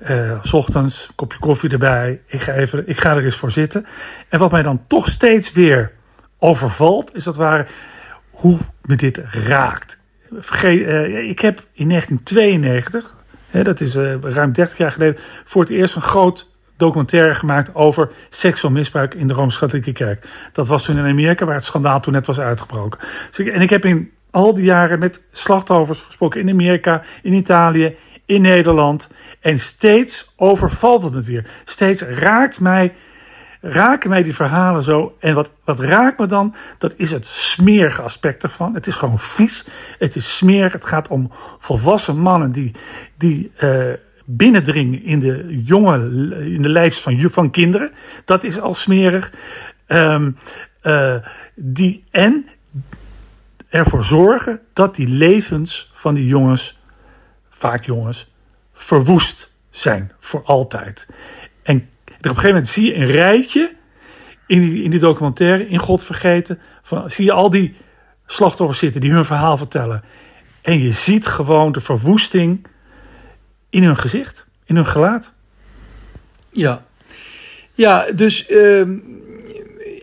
eh, 0.00 0.38
s 0.42 0.52
ochtends, 0.52 1.10
kopje 1.14 1.38
koffie 1.38 1.70
erbij. 1.70 2.20
Ik 2.26 2.40
ga, 2.40 2.52
even, 2.52 2.88
ik 2.88 3.00
ga 3.00 3.16
er 3.16 3.24
eens 3.24 3.36
voor 3.36 3.50
zitten. 3.50 3.86
En 4.28 4.38
wat 4.38 4.50
mij 4.50 4.62
dan 4.62 4.82
toch 4.86 5.08
steeds 5.08 5.52
weer 5.52 5.92
overvalt, 6.38 7.14
is 7.14 7.24
dat 7.24 7.36
ware 7.36 7.66
hoe 8.30 8.58
me 8.82 8.96
dit 8.96 9.20
raakt. 9.30 10.00
Vergeet, 10.38 10.86
eh, 10.86 11.28
ik 11.28 11.40
heb 11.40 11.62
in 11.72 11.88
1992, 11.88 13.16
hè, 13.48 13.62
dat 13.62 13.80
is 13.80 13.94
eh, 13.94 14.20
ruim 14.20 14.52
30 14.52 14.78
jaar 14.78 14.92
geleden, 14.92 15.20
voor 15.44 15.62
het 15.62 15.70
eerst 15.70 15.94
een 15.94 16.02
groot 16.02 16.50
documentaire 16.76 17.34
gemaakt 17.34 17.74
over 17.74 18.10
seksueel 18.28 18.72
misbruik 18.72 19.14
in 19.14 19.26
de 19.26 19.34
Rooms-Katholieke 19.34 19.92
Kerk. 19.92 20.26
Dat 20.52 20.68
was 20.68 20.84
toen 20.84 20.98
in 20.98 21.04
Amerika, 21.04 21.44
waar 21.44 21.54
het 21.54 21.64
schandaal 21.64 22.00
toen 22.00 22.12
net 22.12 22.26
was 22.26 22.40
uitgebroken. 22.40 23.00
Dus 23.30 23.46
en 23.46 23.60
ik 23.60 23.70
heb 23.70 23.84
in 23.84 24.10
al 24.30 24.54
die 24.54 24.64
jaren 24.64 24.98
met 24.98 25.26
slachtoffers 25.32 26.00
gesproken 26.00 26.40
in 26.40 26.48
Amerika, 26.48 27.02
in 27.22 27.32
Italië, 27.32 27.96
in 28.26 28.42
Nederland. 28.42 29.10
En 29.40 29.58
steeds 29.58 30.32
overvalt 30.36 31.02
het 31.02 31.12
me 31.12 31.20
weer. 31.20 31.50
Steeds 31.64 32.02
raakt 32.02 32.60
mij, 32.60 32.94
raken 33.60 34.10
mij 34.10 34.22
die 34.22 34.34
verhalen 34.34 34.82
zo. 34.82 35.16
En 35.20 35.34
wat, 35.34 35.50
wat 35.64 35.80
raakt 35.80 36.18
me 36.18 36.26
dan? 36.26 36.54
Dat 36.78 36.94
is 36.96 37.10
het 37.10 37.26
smerige 37.26 38.02
aspect 38.02 38.42
ervan. 38.42 38.74
Het 38.74 38.86
is 38.86 38.94
gewoon 38.94 39.18
vies. 39.18 39.66
Het 39.98 40.16
is 40.16 40.36
smerig. 40.36 40.72
Het 40.72 40.84
gaat 40.84 41.08
om 41.08 41.30
volwassen 41.58 42.18
mannen 42.18 42.52
die, 42.52 42.72
die 43.16 43.52
eh, 43.56 43.92
binnendringen 44.24 45.04
in 45.04 45.18
de 45.18 45.62
jonge, 45.64 45.96
in 46.54 46.62
de 46.62 46.68
lijfs 46.68 47.00
van, 47.00 47.30
van 47.30 47.50
kinderen. 47.50 47.90
Dat 48.24 48.44
is 48.44 48.60
al 48.60 48.74
smerig. 48.74 49.32
Ehm, 49.86 50.30
eh, 50.80 51.16
die, 51.54 52.04
en 52.10 52.46
ervoor 53.70 54.04
zorgen 54.04 54.60
dat 54.72 54.94
die 54.94 55.08
levens 55.08 55.90
van 55.92 56.14
die 56.14 56.26
jongens, 56.26 56.78
vaak 57.48 57.84
jongens, 57.84 58.30
verwoest 58.72 59.52
zijn 59.70 60.12
voor 60.18 60.42
altijd. 60.44 61.08
En 61.62 61.76
op 62.04 62.24
een 62.24 62.30
gegeven 62.30 62.48
moment 62.48 62.68
zie 62.68 62.86
je 62.86 62.94
een 62.94 63.06
rijtje 63.06 63.74
in 64.46 64.60
die, 64.60 64.82
in 64.82 64.90
die 64.90 65.00
documentaire, 65.00 65.68
in 65.68 65.78
God 65.78 66.04
vergeten, 66.04 66.58
van, 66.82 67.10
zie 67.10 67.24
je 67.24 67.32
al 67.32 67.50
die 67.50 67.76
slachtoffers 68.26 68.78
zitten 68.78 69.00
die 69.00 69.12
hun 69.12 69.24
verhaal 69.24 69.56
vertellen. 69.56 70.04
En 70.62 70.78
je 70.78 70.92
ziet 70.92 71.26
gewoon 71.26 71.72
de 71.72 71.80
verwoesting 71.80 72.66
in 73.70 73.82
hun 73.82 73.96
gezicht, 73.96 74.44
in 74.64 74.76
hun 74.76 74.86
gelaat. 74.86 75.32
Ja. 76.50 76.84
Ja, 77.72 78.06
dus 78.14 78.46
ehm, 78.46 78.98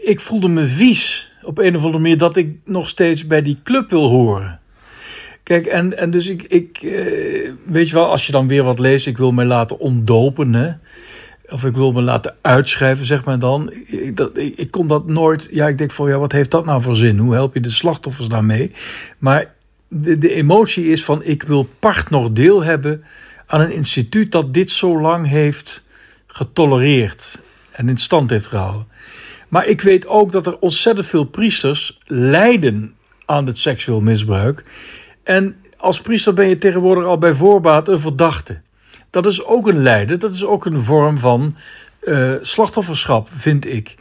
ik 0.01 0.19
voelde 0.19 0.47
me 0.47 0.65
vies 0.65 1.26
op 1.47 1.57
een 1.57 1.75
of 1.75 1.83
andere 1.83 2.01
manier 2.01 2.17
dat 2.17 2.37
ik 2.37 2.57
nog 2.65 2.87
steeds 2.87 3.27
bij 3.27 3.41
die 3.41 3.59
club 3.63 3.89
wil 3.89 4.09
horen. 4.09 4.59
Kijk, 5.43 5.65
en, 5.65 5.97
en 5.97 6.11
dus 6.11 6.27
ik, 6.27 6.43
ik 6.43 6.77
eh, 6.81 7.51
weet 7.65 7.89
je 7.89 7.95
wel, 7.95 8.09
als 8.09 8.25
je 8.25 8.31
dan 8.31 8.47
weer 8.47 8.63
wat 8.63 8.79
leest, 8.79 9.07
ik 9.07 9.17
wil 9.17 9.31
mij 9.31 9.45
laten 9.45 9.79
ontdopen, 9.79 10.53
hè. 10.53 10.71
Of 11.49 11.65
ik 11.65 11.75
wil 11.75 11.91
me 11.91 12.01
laten 12.01 12.35
uitschrijven, 12.41 13.05
zeg 13.05 13.25
maar 13.25 13.39
dan. 13.39 13.71
Ik, 13.85 14.19
ik 14.55 14.71
kon 14.71 14.87
dat 14.87 15.07
nooit. 15.07 15.47
Ja, 15.51 15.67
ik 15.67 15.77
denk 15.77 15.91
van 15.91 16.09
ja, 16.09 16.17
wat 16.17 16.31
heeft 16.31 16.51
dat 16.51 16.65
nou 16.65 16.81
voor 16.81 16.95
zin? 16.95 17.17
Hoe 17.17 17.33
help 17.33 17.53
je 17.53 17.59
de 17.59 17.69
slachtoffers 17.69 18.27
daarmee? 18.27 18.71
Maar 19.17 19.53
de, 19.87 20.17
de 20.17 20.33
emotie 20.33 20.85
is 20.85 21.03
van 21.03 21.23
ik 21.23 21.43
wil 21.43 21.69
part 21.79 22.09
nog 22.09 22.31
deel 22.31 22.63
hebben 22.63 23.03
aan 23.45 23.61
een 23.61 23.71
instituut 23.71 24.31
dat 24.31 24.53
dit 24.53 24.71
zo 24.71 25.01
lang 25.01 25.27
heeft 25.27 25.83
getolereerd 26.27 27.41
en 27.71 27.89
in 27.89 27.97
stand 27.97 28.29
heeft 28.29 28.47
gehouden. 28.47 28.87
Maar 29.47 29.65
ik 29.65 29.81
weet 29.81 30.07
ook 30.07 30.31
dat 30.31 30.47
er 30.47 30.59
ontzettend 30.59 31.07
veel 31.07 31.23
priesters 31.23 31.97
lijden 32.05 32.95
aan 33.25 33.45
het 33.45 33.57
seksueel 33.57 34.01
misbruik. 34.01 34.63
En 35.23 35.55
als 35.77 36.01
priester 36.01 36.33
ben 36.33 36.49
je 36.49 36.57
tegenwoordig 36.57 37.05
al 37.05 37.17
bij 37.17 37.33
voorbaat 37.33 37.87
een 37.87 37.99
verdachte. 37.99 38.61
Dat 39.09 39.25
is 39.25 39.45
ook 39.45 39.67
een 39.67 39.81
lijden, 39.81 40.19
dat 40.19 40.33
is 40.33 40.45
ook 40.45 40.65
een 40.65 40.83
vorm 40.83 41.17
van 41.17 41.55
eh, 41.99 42.33
slachtofferschap, 42.41 43.29
vind 43.35 43.73
ik. 43.73 43.95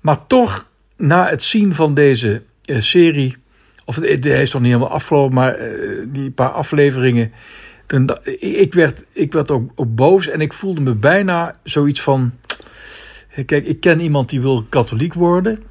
Maar 0.00 0.26
toch, 0.26 0.70
na 0.96 1.28
het 1.28 1.42
zien 1.42 1.74
van 1.74 1.94
deze 1.94 2.42
eh, 2.64 2.80
serie, 2.80 3.36
of 3.84 3.96
hij 3.96 4.18
is 4.18 4.52
nog 4.52 4.62
niet 4.62 4.72
helemaal 4.72 4.94
afgelopen, 4.94 5.34
maar 5.34 5.54
eh, 5.54 5.78
die 6.06 6.30
paar 6.30 6.50
afleveringen, 6.50 7.32
ik, 8.38 8.74
werd, 8.74 9.04
ik 9.12 9.32
werd 9.32 9.50
ook, 9.50 9.70
ook 9.74 9.94
boos 9.94 10.28
en 10.28 10.40
ik 10.40 10.52
voelde 10.52 10.80
me 10.80 10.94
bijna 10.94 11.54
zoiets 11.62 12.00
van. 12.00 12.32
Kijk, 13.42 13.66
ik 13.66 13.80
ken 13.80 14.00
iemand 14.00 14.30
die 14.30 14.40
wil 14.40 14.66
katholiek 14.68 15.14
worden. 15.14 15.62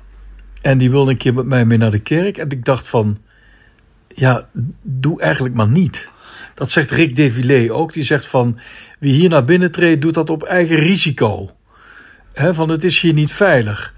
En 0.61 0.77
die 0.77 0.91
wilde 0.91 1.11
een 1.11 1.17
keer 1.17 1.33
met 1.33 1.45
mij 1.45 1.65
mee 1.65 1.77
naar 1.77 1.91
de 1.91 1.99
kerk. 1.99 2.37
En 2.37 2.49
ik 2.49 2.65
dacht 2.65 2.87
van, 2.87 3.17
ja, 4.07 4.49
doe 4.81 5.21
eigenlijk 5.21 5.55
maar 5.55 5.67
niet. 5.67 6.07
Dat 6.53 6.71
zegt 6.71 6.91
Rick 6.91 7.15
Devilé 7.15 7.73
ook. 7.73 7.93
Die 7.93 8.03
zegt 8.03 8.25
van, 8.25 8.59
wie 8.99 9.13
hier 9.13 9.29
naar 9.29 9.43
binnen 9.43 9.71
treedt, 9.71 10.01
doet 10.01 10.13
dat 10.13 10.29
op 10.29 10.43
eigen 10.43 10.75
risico. 10.75 11.49
Van, 12.33 12.69
het 12.69 12.83
is 12.83 12.99
hier 12.99 13.13
niet 13.13 13.33
veilig. 13.33 13.93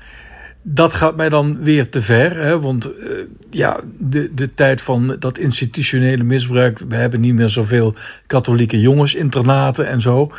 Dat 0.61 0.93
gaat 0.93 1.15
mij 1.15 1.29
dan 1.29 1.63
weer 1.63 1.89
te 1.89 2.01
ver. 2.01 2.59
Want 2.59 2.95
eh, 2.95 3.09
ja, 3.49 3.79
de, 3.99 4.33
de 4.33 4.53
tijd 4.53 4.81
van 4.81 5.15
dat 5.19 5.37
institutionele 5.37 6.23
misbruik... 6.23 6.79
we 6.79 6.95
hebben 6.95 7.21
niet 7.21 7.33
meer 7.33 7.49
zoveel 7.49 7.93
katholieke 8.27 8.79
jongensinternaten 8.79 9.87
en 9.87 10.01
zo. 10.01 10.31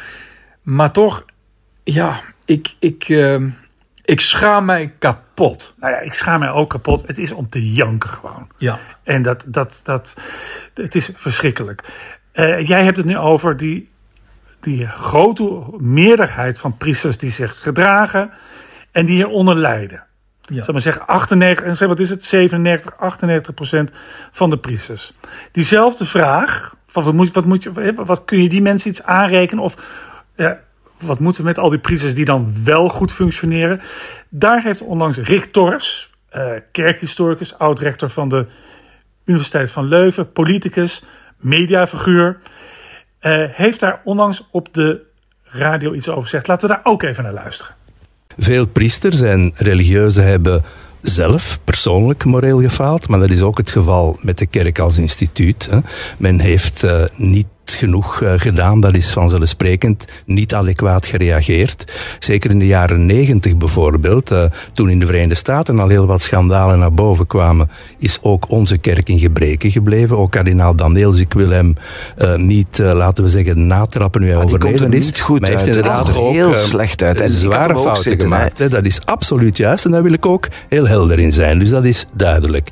Maar 0.62 0.92
toch, 0.92 1.24
ja, 1.84 2.22
ik, 2.46 2.74
ik, 2.78 3.08
eh, 3.08 3.42
ik 4.04 4.20
schaam 4.20 4.64
mij 4.64 4.92
kapot. 4.98 5.74
Nou 5.80 5.92
ja, 5.92 5.98
ik 5.98 6.12
schaam 6.12 6.40
mij 6.40 6.50
ook 6.50 6.70
kapot. 6.70 7.06
Het 7.06 7.18
is 7.18 7.32
om 7.32 7.48
te 7.48 7.72
janken 7.72 8.10
gewoon. 8.10 8.48
Ja. 8.56 8.78
En 9.02 9.22
dat, 9.22 9.44
dat, 9.48 9.80
dat, 9.84 10.16
het 10.74 10.94
is 10.94 11.10
verschrikkelijk. 11.14 11.82
Eh, 12.32 12.66
jij 12.66 12.84
hebt 12.84 12.96
het 12.96 13.06
nu 13.06 13.18
over 13.18 13.56
die, 13.56 13.88
die 14.60 14.86
grote 14.86 15.62
meerderheid 15.78 16.58
van 16.58 16.76
priesters 16.76 17.18
die 17.18 17.30
zich 17.30 17.62
gedragen 17.62 18.30
en 18.92 19.06
die 19.06 19.14
hieronder 19.14 19.56
lijden. 19.56 20.04
Ja. 20.40 20.62
Zal 20.64 20.72
maar 20.72 20.82
zeggen, 20.82 21.06
98, 21.06 21.66
en 21.66 21.76
zeg, 21.76 21.88
wat 21.88 21.98
is 21.98 22.10
het? 22.10 22.24
97, 22.24 22.96
98 22.98 23.54
procent 23.54 23.90
van 24.30 24.50
de 24.50 24.58
priesters. 24.58 25.12
Diezelfde 25.52 26.04
vraag, 26.04 26.74
wat, 26.92 27.12
moet, 27.12 27.32
wat, 27.32 27.44
moet 27.44 27.62
je, 27.62 27.94
wat 27.94 28.24
kun 28.24 28.42
je 28.42 28.48
die 28.48 28.62
mensen 28.62 28.90
iets 28.90 29.02
aanrekenen? 29.02 29.64
Of 29.64 29.76
ja, 30.36 30.58
wat 30.98 31.18
moeten 31.18 31.42
we 31.42 31.48
met 31.48 31.58
al 31.58 31.70
die 31.70 31.78
priesters 31.78 32.14
die 32.14 32.24
dan 32.24 32.54
wel 32.64 32.88
goed 32.88 33.12
functioneren? 33.12 33.80
Daar 34.28 34.62
heeft 34.62 34.82
onlangs 34.82 35.16
Rick 35.16 35.44
Torfs, 35.44 36.10
eh, 36.28 36.50
kerkhistoricus, 36.72 37.58
oud-rector 37.58 38.10
van 38.10 38.28
de 38.28 38.46
Universiteit 39.24 39.70
van 39.70 39.84
Leuven, 39.84 40.32
politicus, 40.32 41.02
mediafiguur, 41.36 42.38
eh, 43.18 43.44
heeft 43.50 43.80
daar 43.80 44.00
onlangs 44.04 44.46
op 44.50 44.68
de 44.74 45.00
radio 45.44 45.92
iets 45.92 46.08
over 46.08 46.22
gezegd. 46.22 46.46
Laten 46.46 46.68
we 46.68 46.74
daar 46.74 46.84
ook 46.84 47.02
even 47.02 47.24
naar 47.24 47.32
luisteren. 47.32 47.74
Veel 48.38 48.66
priesters 48.66 49.20
en 49.20 49.52
religieuzen 49.54 50.24
hebben 50.24 50.64
zelf 51.00 51.58
persoonlijk 51.64 52.24
moreel 52.24 52.60
gefaald, 52.60 53.08
maar 53.08 53.18
dat 53.18 53.30
is 53.30 53.40
ook 53.40 53.58
het 53.58 53.70
geval 53.70 54.18
met 54.20 54.38
de 54.38 54.46
kerk 54.46 54.78
als 54.78 54.98
instituut. 54.98 55.68
Men 56.18 56.38
heeft 56.38 56.84
uh, 56.84 57.04
niet 57.16 57.46
genoeg 57.74 58.20
uh, 58.20 58.32
gedaan. 58.36 58.80
Dat 58.80 58.94
is 58.94 59.12
vanzelfsprekend 59.12 60.04
niet 60.24 60.54
adequaat 60.54 61.06
gereageerd. 61.06 61.92
Zeker 62.18 62.50
in 62.50 62.58
de 62.58 62.66
jaren 62.66 63.06
negentig 63.06 63.56
bijvoorbeeld, 63.56 64.30
uh, 64.30 64.44
toen 64.72 64.90
in 64.90 64.98
de 64.98 65.06
Verenigde 65.06 65.34
Staten 65.34 65.78
al 65.78 65.88
heel 65.88 66.06
wat 66.06 66.22
schandalen 66.22 66.78
naar 66.78 66.92
boven 66.92 67.26
kwamen, 67.26 67.70
is 67.98 68.18
ook 68.22 68.50
onze 68.50 68.78
kerk 68.78 69.08
in 69.08 69.18
gebreken 69.18 69.70
gebleven. 69.70 70.18
Ook 70.18 70.30
kardinaal 70.30 70.76
Daniels, 70.76 71.20
ik 71.20 71.32
wil 71.32 71.50
hem 71.50 71.74
uh, 72.18 72.34
niet, 72.36 72.78
laten 72.78 73.24
we 73.24 73.30
zeggen, 73.30 73.66
natrappen 73.66 74.20
nu 74.20 74.30
hij 74.30 74.44
overleden 74.44 74.92
is. 74.92 75.04
Niet 75.04 75.20
goed 75.20 75.40
maar 75.40 75.50
hij 75.50 75.58
heeft 75.58 75.76
inderdaad 75.76 76.16
ook 76.16 76.32
heel 76.32 76.54
slecht 76.54 77.02
uit. 77.02 77.20
En 77.20 77.30
zware 77.30 77.78
fouten 77.78 78.02
zitten, 78.02 78.28
gemaakt. 78.28 78.58
Hè. 78.58 78.68
Dat 78.68 78.84
is 78.84 79.00
absoluut 79.04 79.56
juist 79.56 79.84
en 79.84 79.90
daar 79.90 80.02
wil 80.02 80.12
ik 80.12 80.26
ook 80.26 80.48
heel 80.68 80.86
helder 80.86 81.18
in 81.18 81.32
zijn. 81.32 81.58
Dus 81.58 81.70
dat 81.70 81.84
is 81.84 82.06
duidelijk. 82.12 82.70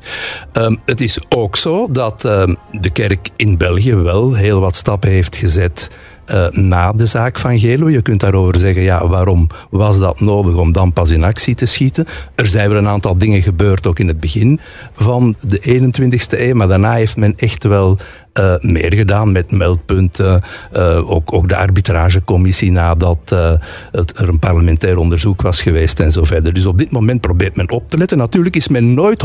Um, 0.53 0.79
het 0.85 1.01
is 1.01 1.19
ook 1.29 1.57
zo 1.57 1.87
dat 1.91 2.25
um, 2.25 2.57
de 2.71 2.91
kerk 2.91 3.29
in 3.37 3.57
België 3.57 3.95
wel 3.95 4.35
heel 4.35 4.61
wat 4.61 4.77
stappen 4.85 5.11
heeft 5.11 5.37
gezet 5.37 5.91
uh, 6.27 6.49
na 6.49 6.93
de 6.93 7.07
zaak 7.07 7.39
van 7.39 7.59
Gelo. 7.59 7.91
Je 7.91 8.03
kunt 8.03 8.21
daarover 8.21 8.59
zeggen, 8.59 8.83
ja, 8.83 9.09
waarom 9.09 9.47
was 9.71 9.99
dat 9.99 10.21
nodig 10.21 10.57
om 10.57 10.73
dan 10.73 10.93
pas 10.93 11.11
in 11.11 11.25
actie 11.25 11.55
te 11.55 11.67
schieten? 11.67 12.07
Er 12.35 12.47
zijn 12.47 12.69
wel 12.69 12.79
een 12.79 12.89
aantal 12.89 13.19
dingen 13.19 13.43
gebeurd, 13.43 13.87
ook 13.87 13.99
in 13.99 14.09
het 14.09 14.21
begin 14.21 14.61
van 14.93 15.37
de 15.41 15.81
21ste 15.81 16.39
eeuw, 16.41 16.55
maar 16.55 16.69
daarna 16.69 16.93
heeft 16.93 17.17
men 17.17 17.35
echt 17.37 17.65
wel 17.65 17.99
uh, 18.41 18.55
meer 18.61 18.95
gedaan 18.95 19.33
met 19.33 19.51
meldpunten. 19.51 20.43
Uh, 20.77 21.11
ook, 21.11 21.33
ook 21.33 21.49
de 21.49 21.57
arbitragecommissie 21.57 22.73
nadat 22.73 23.19
uh, 23.33 23.53
het, 23.91 24.19
er 24.19 24.29
een 24.29 24.39
parlementair 24.39 24.97
onderzoek 24.97 25.43
was 25.43 25.63
geweest 25.63 26.01
en 26.01 26.13
zo 26.13 26.25
verder. 26.25 26.53
Dus 26.53 26.67
op 26.67 26.79
dit 26.79 26.91
moment 26.91 27.21
probeert 27.21 27.57
men 27.57 27.71
op 27.71 27.91
te 27.91 27.99
letten. 27.99 28.19
Natuurlijk 28.19 28.57
is 28.57 28.69
men 28.69 28.95
nooit 28.95 29.25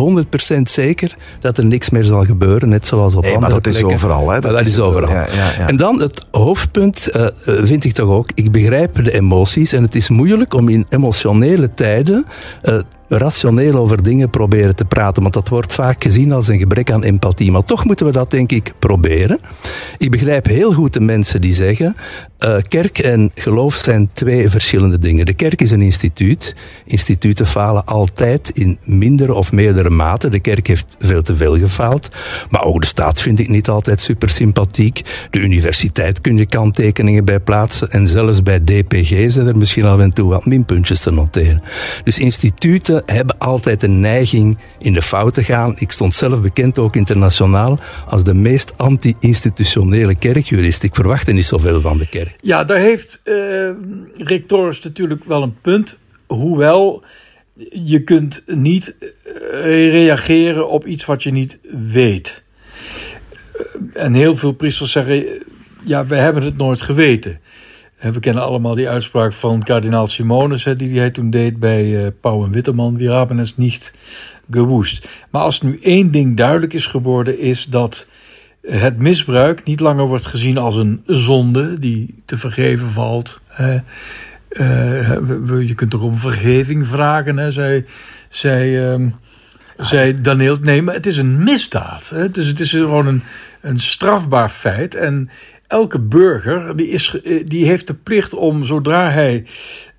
100% 0.55 0.61
zeker 0.61 1.15
dat 1.41 1.57
er 1.57 1.65
niks 1.65 1.89
meer 1.89 2.03
zal 2.03 2.25
gebeuren, 2.25 2.69
net 2.69 2.87
zoals 2.87 3.15
op 3.15 3.23
nee, 3.23 3.33
andere 3.33 3.53
maar 3.53 3.61
dat 3.61 3.71
plekken. 3.71 3.95
is 3.95 4.03
overal. 4.03 4.29
Hè? 4.29 4.39
Dat, 4.39 4.51
dat 4.51 4.61
is, 4.61 4.67
is 4.67 4.79
overal. 4.79 5.09
Ja, 5.09 5.25
ja, 5.35 5.51
ja. 5.57 5.67
En 5.67 5.75
dan 5.75 6.01
het 6.01 6.25
hoofdpunt 6.31 7.09
vind 7.43 7.83
ik 7.83 7.93
toch 7.93 8.09
ook, 8.09 8.29
ik 8.33 8.51
begrijp 8.51 9.03
de 9.03 9.11
emoties 9.11 9.73
en 9.73 9.83
het 9.83 9.95
is 9.95 10.09
moeilijk 10.09 10.53
om 10.53 10.69
in 10.69 10.85
emotionele 10.89 11.73
tijden 11.73 12.25
rationeel 13.09 13.75
over 13.75 14.03
dingen 14.03 14.29
proberen 14.29 14.75
te 14.75 14.85
praten. 14.85 15.21
Want 15.21 15.33
dat 15.33 15.49
wordt 15.49 15.73
vaak 15.73 16.03
gezien 16.03 16.31
als 16.31 16.47
een 16.47 16.59
gebrek 16.59 16.91
aan 16.91 17.03
empathie. 17.03 17.51
Maar 17.51 17.63
toch 17.63 17.85
moeten 17.85 18.05
we 18.05 18.11
dat, 18.11 18.31
denk 18.31 18.51
ik, 18.51 18.73
proberen. 18.79 19.39
Ik 19.97 20.11
begrijp 20.11 20.45
heel 20.45 20.73
goed 20.73 20.93
de 20.93 20.99
mensen 20.99 21.41
die 21.41 21.53
zeggen: 21.53 21.95
uh, 22.45 22.57
kerk 22.67 22.97
en 22.97 23.31
geloof 23.35 23.75
zijn 23.75 24.09
twee 24.13 24.49
verschillende 24.49 24.99
dingen. 24.99 25.25
De 25.25 25.33
kerk 25.33 25.61
is 25.61 25.71
een 25.71 25.81
instituut. 25.81 26.55
Instituten 26.85 27.45
falen 27.45 27.85
altijd 27.85 28.49
in 28.49 28.79
mindere 28.83 29.33
of 29.33 29.51
meerdere 29.51 29.89
mate. 29.89 30.29
De 30.29 30.39
kerk 30.39 30.67
heeft 30.67 30.95
veel 30.99 31.21
te 31.21 31.35
veel 31.35 31.57
gefaald. 31.57 32.09
Maar 32.49 32.63
ook 32.63 32.81
de 32.81 32.87
staat 32.87 33.21
vind 33.21 33.39
ik 33.39 33.49
niet 33.49 33.69
altijd 33.69 33.99
super 33.99 34.29
sympathiek. 34.29 35.01
De 35.29 35.39
universiteit 35.39 36.21
kun 36.21 36.37
je 36.37 36.45
kanttekeningen 36.45 37.25
bij 37.25 37.39
plaatsen. 37.39 37.89
En 37.89 38.07
zelfs 38.07 38.43
bij 38.43 38.59
DPG 38.63 39.31
zijn 39.31 39.47
er 39.47 39.57
misschien 39.57 39.85
af 39.85 39.99
en 39.99 40.13
toe 40.13 40.29
wat 40.29 40.45
minpuntjes 40.45 40.99
te 40.99 41.11
noteren. 41.11 41.61
Dus 42.03 42.19
instituten 42.19 42.98
hebben 43.05 43.37
altijd 43.37 43.83
een 43.83 43.99
neiging 43.99 44.57
in 44.79 44.93
de 44.93 45.01
fout 45.01 45.33
te 45.33 45.43
gaan. 45.43 45.75
Ik 45.77 45.91
stond 45.91 46.13
zelf 46.13 46.41
bekend 46.41 46.79
ook 46.79 46.95
internationaal 46.95 47.79
als 48.07 48.23
de 48.23 48.33
meest 48.33 48.77
anti-institutionele 48.77 50.15
kerkjurist. 50.15 50.83
Ik 50.83 50.95
verwachtte 50.95 51.31
niet 51.31 51.45
zoveel 51.45 51.81
van 51.81 51.97
de 51.97 52.09
kerk. 52.09 52.35
Ja, 52.41 52.63
daar 52.63 52.77
heeft 52.77 53.21
uh, 53.23 53.69
natuurlijk 54.83 55.23
wel 55.23 55.43
een 55.43 55.57
punt. 55.61 55.97
Hoewel 56.27 57.03
je 57.71 58.03
kunt 58.03 58.43
niet 58.45 58.95
reageren 59.63 60.69
op 60.69 60.85
iets 60.85 61.05
wat 61.05 61.23
je 61.23 61.31
niet 61.31 61.57
weet. 61.89 62.43
En 63.93 64.13
heel 64.13 64.35
veel 64.35 64.51
priesters 64.51 64.91
zeggen, 64.91 65.25
ja, 65.85 66.05
we 66.05 66.15
hebben 66.15 66.43
het 66.43 66.57
nooit 66.57 66.81
geweten. 66.81 67.39
We 67.99 68.19
kennen 68.19 68.43
allemaal 68.43 68.75
die 68.75 68.89
uitspraak 68.89 69.33
van 69.33 69.63
kardinaal 69.63 70.07
Simonis, 70.07 70.63
die 70.77 70.99
hij 70.99 71.11
toen 71.11 71.29
deed 71.29 71.59
bij 71.59 71.85
uh, 71.85 72.07
Pauw 72.21 72.45
en 72.45 72.51
Witteman. 72.51 72.97
Wir 72.97 73.11
haben 73.11 73.47
niet 73.55 73.93
gewoest. 74.51 75.07
Maar 75.29 75.41
als 75.41 75.61
nu 75.61 75.79
één 75.81 76.11
ding 76.11 76.37
duidelijk 76.37 76.73
is 76.73 76.87
geworden, 76.87 77.39
is 77.39 77.65
dat 77.65 78.07
het 78.61 78.97
misbruik 78.97 79.63
niet 79.63 79.79
langer 79.79 80.05
wordt 80.05 80.25
gezien 80.25 80.57
als 80.57 80.75
een 80.75 81.03
zonde 81.05 81.79
die 81.79 82.21
te 82.25 82.37
vergeven 82.37 82.89
valt. 82.89 83.39
Uh, 83.59 83.75
uh, 84.49 85.67
je 85.67 85.73
kunt 85.75 85.91
toch 85.91 86.01
om 86.01 86.15
vergeving 86.15 86.87
vragen, 86.87 87.53
zei, 87.53 87.85
zei, 88.29 88.93
uh, 88.93 89.07
zei 89.77 90.21
Daniel. 90.21 90.57
Nee, 90.61 90.81
maar 90.81 90.93
het 90.93 91.07
is 91.07 91.17
een 91.17 91.43
misdaad. 91.43 92.13
Dus 92.31 92.47
het 92.47 92.59
is 92.59 92.71
gewoon 92.71 93.07
een, 93.07 93.23
een 93.61 93.79
strafbaar 93.79 94.49
feit. 94.49 94.95
En 94.95 95.29
elke 95.69 95.99
burger 95.99 96.75
die, 96.75 96.87
is, 96.87 97.19
die 97.45 97.65
heeft 97.65 97.87
de 97.87 97.93
plicht 97.93 98.33
om 98.33 98.65
zodra 98.65 99.09
hij 99.09 99.45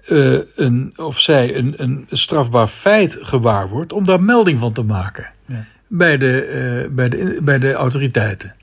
uh, 0.08 0.40
een, 0.54 0.92
of 0.96 1.20
zij 1.20 1.56
een, 1.56 1.74
een 1.76 2.06
strafbaar 2.10 2.66
feit 2.66 3.18
gewaar 3.20 3.68
wordt, 3.68 3.92
om 3.92 4.04
daar 4.04 4.22
melding 4.22 4.58
van 4.58 4.72
te 4.72 4.82
maken 4.82 5.30
ja. 5.46 5.64
bij, 5.86 6.18
de, 6.18 6.84
uh, 6.86 6.94
bij, 6.94 7.08
de, 7.08 7.38
bij 7.42 7.58
de 7.58 7.72
autoriteiten. 7.72 8.54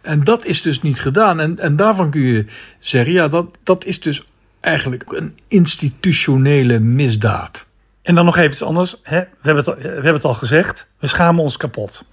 En 0.00 0.24
dat 0.24 0.44
is 0.44 0.62
dus 0.62 0.82
niet 0.82 1.00
gedaan. 1.00 1.40
En, 1.40 1.58
en 1.58 1.76
daarvan 1.76 2.10
kun 2.10 2.20
je 2.20 2.44
zeggen, 2.78 3.12
ja, 3.12 3.28
dat, 3.28 3.58
dat 3.62 3.84
is 3.84 4.00
dus 4.00 4.26
eigenlijk 4.60 5.04
een 5.06 5.36
institutionele 5.48 6.78
misdaad. 6.78 7.66
En 8.02 8.14
dan 8.14 8.24
nog 8.24 8.36
even 8.36 8.50
iets 8.50 8.62
anders. 8.62 9.00
Hè? 9.02 9.18
We, 9.20 9.26
hebben 9.40 9.64
het, 9.64 9.82
we 9.82 9.88
hebben 9.88 10.14
het 10.14 10.24
al 10.24 10.34
gezegd, 10.34 10.88
we 10.98 11.06
schamen 11.06 11.42
ons 11.42 11.56
kapot. 11.56 12.04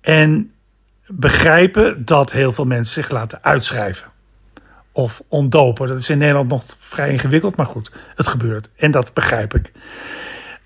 En 0.00 0.52
begrijpen 1.16 2.04
dat 2.04 2.32
heel 2.32 2.52
veel 2.52 2.64
mensen 2.64 2.94
zich 2.94 3.10
laten 3.10 3.38
uitschrijven. 3.42 4.10
Of 4.92 5.22
ontdopen. 5.28 5.88
Dat 5.88 5.98
is 5.98 6.10
in 6.10 6.18
Nederland 6.18 6.48
nog 6.48 6.62
vrij 6.78 7.10
ingewikkeld, 7.10 7.56
maar 7.56 7.66
goed, 7.66 7.90
het 8.16 8.26
gebeurt. 8.26 8.70
En 8.76 8.90
dat 8.90 9.14
begrijp 9.14 9.54
ik. 9.54 9.72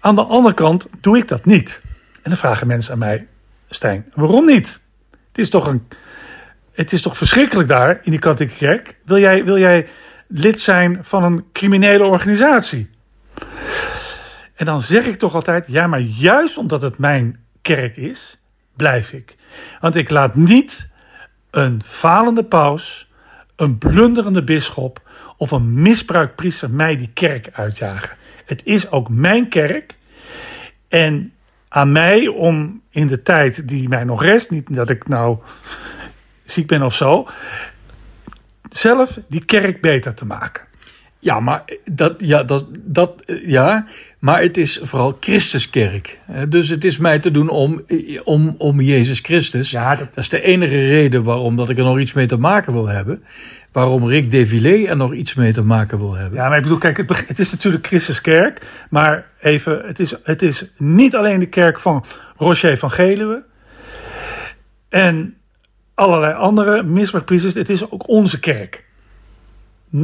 Aan 0.01 0.15
de 0.15 0.25
andere 0.25 0.55
kant 0.55 0.89
doe 1.01 1.19
ik 1.19 1.29
dat 1.29 1.45
niet. 1.45 1.81
En 2.15 2.31
dan 2.31 2.37
vragen 2.37 2.67
mensen 2.67 2.93
aan 2.93 2.99
mij, 2.99 3.27
Stijn, 3.69 4.13
waarom 4.15 4.47
niet? 4.47 4.81
Het 5.29 5.39
is 5.39 5.51
toch, 5.51 5.67
een, 5.67 5.89
het 6.73 6.93
is 6.93 7.03
toch 7.03 7.17
verschrikkelijk 7.17 7.69
daar 7.69 8.01
in 8.03 8.11
die 8.11 8.21
katholieke 8.21 8.57
kerk? 8.57 8.97
Wil 9.05 9.19
jij, 9.19 9.45
wil 9.45 9.59
jij 9.59 9.89
lid 10.27 10.61
zijn 10.61 10.99
van 11.05 11.25
een 11.25 11.45
criminele 11.53 12.05
organisatie? 12.05 12.91
En 14.55 14.67
dan 14.67 14.81
zeg 14.81 15.07
ik 15.07 15.19
toch 15.19 15.35
altijd, 15.35 15.65
ja, 15.69 15.87
maar 15.87 16.01
juist 16.01 16.59
omdat 16.59 16.83
het 16.83 16.99
mijn 16.99 17.45
kerk 17.63 17.97
is, 17.97 18.41
blijf 18.77 19.13
ik. 19.13 19.37
Want 19.81 19.97
ik 19.97 20.11
laat 20.11 20.35
niet 20.35 20.93
een 21.51 21.83
falende 21.85 22.45
paus, 22.45 23.11
een 23.57 23.79
blunderende 23.79 24.45
bisschop 24.45 25.01
of 25.37 25.51
een 25.51 25.83
misbruikpriester 25.83 26.71
mij 26.71 26.97
die 26.97 27.11
kerk 27.15 27.49
uitjagen. 27.53 28.17
Het 28.45 28.61
is 28.65 28.91
ook 28.91 29.09
mijn 29.09 29.49
kerk. 29.49 29.95
En 30.89 31.33
aan 31.69 31.93
mij 31.93 32.27
om 32.27 32.83
in 32.91 33.07
de 33.07 33.23
tijd 33.23 33.69
die 33.69 33.89
mij 33.89 34.05
nog 34.05 34.23
rest, 34.23 34.51
niet 34.51 34.75
dat 34.75 34.91
ik 34.91 35.09
nou 35.09 35.39
ziek 36.45 36.67
ben 36.67 36.83
of 36.83 36.95
zo, 36.95 37.29
zelf 38.71 39.19
die 39.29 39.45
kerk 39.45 39.81
beter 39.81 40.15
te 40.15 40.27
maken. 40.27 40.65
Ja, 41.19 41.41
maar 41.41 41.65
dat, 41.85 42.15
ja, 42.19 42.43
dat, 42.43 42.67
dat, 42.81 43.23
ja, 43.47 43.87
maar 44.27 44.41
het 44.41 44.57
is 44.57 44.79
vooral 44.83 45.17
Christuskerk. 45.21 46.21
Dus 46.49 46.69
het 46.69 46.85
is 46.85 46.99
mij 46.99 47.19
te 47.19 47.31
doen 47.31 47.49
om, 47.49 47.83
om, 48.25 48.55
om 48.59 48.81
Jezus 48.81 49.21
Christus. 49.21 49.71
Ja, 49.71 49.97
dat... 49.97 50.09
dat 50.15 50.25
is 50.25 50.29
de 50.29 50.43
enige 50.43 50.87
reden 50.87 51.23
waarom 51.23 51.57
dat 51.57 51.69
ik 51.71 51.79
er 51.79 51.85
nog 51.85 51.99
iets 51.99 52.13
mee 52.13 52.27
te 52.27 52.37
maken 52.37 52.73
wil 52.73 52.87
hebben. 52.87 53.25
Waarom 53.73 54.09
Rick 54.09 54.31
Devilé 54.31 54.87
er 54.87 54.97
nog 54.97 55.15
iets 55.15 55.35
mee 55.35 55.53
te 55.53 55.63
maken 55.63 55.99
wil 55.99 56.15
hebben. 56.15 56.39
Ja, 56.39 56.49
maar 56.49 56.57
ik 56.57 56.63
bedoel, 56.63 56.79
kijk, 56.79 57.27
het 57.27 57.39
is 57.39 57.51
natuurlijk 57.51 57.87
Christuskerk. 57.87 58.67
Maar 58.91 59.27
even, 59.41 59.83
het 59.87 60.01
is, 60.01 60.15
het 60.23 60.43
is 60.43 60.67
niet 60.77 61.17
alleen 61.17 61.41
de 61.41 61.49
kerk 61.49 61.81
van 61.81 62.05
Roger 62.37 62.79
van 62.79 62.91
Geluwe. 62.91 63.45
En 64.89 65.37
allerlei 65.95 66.35
andere 66.35 66.83
misbruikpriesters. 66.83 67.55
Het 67.55 67.71
is 67.71 67.91
ook 67.91 68.09
onze 68.09 68.41
kerk. 68.41 68.85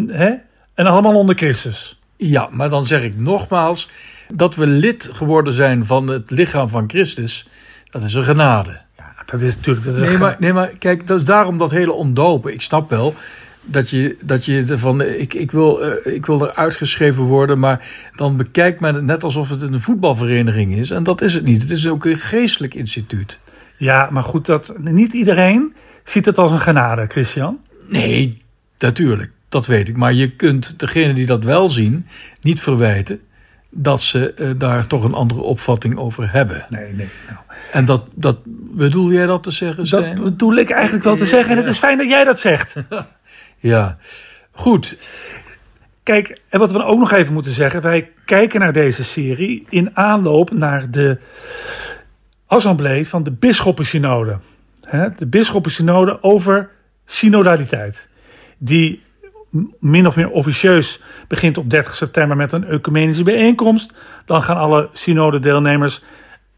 Hè? 0.06 0.35
En 0.74 0.87
allemaal 0.87 1.14
onder 1.14 1.35
Christus. 1.37 2.01
Ja, 2.28 2.48
maar 2.52 2.68
dan 2.68 2.87
zeg 2.87 3.02
ik 3.02 3.18
nogmaals 3.18 3.88
dat 4.35 4.54
we 4.54 4.66
lid 4.66 5.11
geworden 5.12 5.52
zijn 5.52 5.87
van 5.87 6.08
het 6.08 6.30
lichaam 6.30 6.68
van 6.68 6.85
Christus. 6.88 7.48
Dat 7.90 8.02
is 8.02 8.14
een 8.14 8.24
genade. 8.24 8.80
Ja, 8.96 9.14
dat 9.26 9.40
is 9.40 9.56
natuurlijk. 9.56 9.87
Dat 9.87 9.94
is 9.94 10.02
nee, 10.02 10.18
maar, 10.18 10.37
nee, 10.38 10.52
maar 10.52 10.68
kijk, 10.78 11.06
dat 11.06 11.18
is 11.18 11.24
daarom 11.24 11.58
dat 11.58 11.70
hele 11.70 11.92
ondopen. 11.92 12.52
Ik 12.52 12.62
snap 12.62 12.90
wel 12.90 13.14
dat 13.62 13.90
je, 13.90 14.16
dat 14.24 14.44
je 14.44 14.78
van. 14.78 15.00
Ik, 15.00 15.35
ik, 15.35 15.50
wil, 15.50 15.87
uh, 15.87 16.14
ik 16.14 16.26
wil 16.26 16.46
er 16.46 16.54
uitgeschreven 16.54 17.22
worden, 17.22 17.58
maar 17.58 17.88
dan 18.16 18.37
bekijkt 18.37 18.80
men 18.80 18.94
het 18.94 19.04
net 19.04 19.24
alsof 19.24 19.48
het 19.48 19.62
een 19.62 19.80
voetbalvereniging 19.80 20.76
is. 20.76 20.90
En 20.90 21.02
dat 21.02 21.20
is 21.20 21.35
het 21.35 21.44
niet. 21.44 21.62
Het 21.62 21.70
is 21.70 21.88
ook 21.88 22.04
een 22.04 22.16
geestelijk 22.16 22.74
instituut. 22.74 23.40
Ja, 23.76 24.08
maar 24.11 24.22
goed, 24.22 24.46
dat, 24.46 24.74
niet 24.78 25.12
iedereen 25.12 25.74
ziet 26.04 26.26
het 26.26 26.38
als 26.38 26.52
een 26.52 26.61
genade, 26.61 27.06
Christian. 27.06 27.58
Nee, 27.88 28.42
natuurlijk. 28.78 29.30
Dat 29.52 29.66
weet 29.66 29.88
ik. 29.88 29.96
Maar 29.96 30.12
je 30.12 30.30
kunt 30.30 30.78
degene 30.78 31.12
die 31.12 31.26
dat 31.26 31.44
wel 31.44 31.68
zien 31.68 32.06
niet 32.40 32.60
verwijten 32.60 33.20
dat 33.70 34.00
ze 34.00 34.32
eh, 34.32 34.50
daar 34.56 34.86
toch 34.86 35.04
een 35.04 35.14
andere 35.14 35.40
opvatting 35.40 35.96
over 35.96 36.32
hebben. 36.32 36.66
Nee, 36.68 36.92
nee. 36.92 37.08
Nou. 37.26 37.38
En 37.72 37.84
dat, 37.84 38.04
dat 38.14 38.38
bedoel 38.74 39.12
jij 39.12 39.26
dat 39.26 39.42
te 39.42 39.50
zeggen, 39.50 39.86
Stijn? 39.86 40.14
Dat 40.14 40.24
bedoel 40.24 40.56
ik 40.56 40.70
eigenlijk 40.70 41.04
wel 41.04 41.16
te 41.16 41.26
zeggen. 41.26 41.50
En 41.50 41.56
het 41.56 41.66
is 41.66 41.78
fijn 41.78 41.98
dat 41.98 42.08
jij 42.08 42.24
dat 42.24 42.38
zegt. 42.40 42.74
Ja, 43.58 43.98
goed. 44.50 44.96
Kijk, 46.02 46.40
en 46.48 46.58
wat 46.58 46.72
we 46.72 46.84
ook 46.84 46.98
nog 46.98 47.12
even 47.12 47.32
moeten 47.32 47.52
zeggen. 47.52 47.80
Wij 47.82 48.10
kijken 48.24 48.60
naar 48.60 48.72
deze 48.72 49.04
serie 49.04 49.66
in 49.68 49.96
aanloop 49.96 50.50
naar 50.50 50.90
de 50.90 51.18
assemblee 52.46 53.08
van 53.08 53.22
de 53.22 53.30
bisschoppensynode. 53.30 54.38
De 55.16 55.26
bisschoppensynode 55.26 56.22
over 56.22 56.70
synodaliteit. 57.04 58.08
Die 58.58 59.02
min 59.78 60.06
of 60.06 60.16
meer 60.16 60.30
officieus 60.30 61.00
begint 61.28 61.58
op 61.58 61.70
30 61.70 61.94
september 61.94 62.36
met 62.36 62.52
een 62.52 62.64
ecumenische 62.64 63.22
bijeenkomst. 63.22 63.94
Dan 64.24 64.42
gaan 64.42 64.56
alle 64.56 64.88
synodedeelnemers 64.92 66.02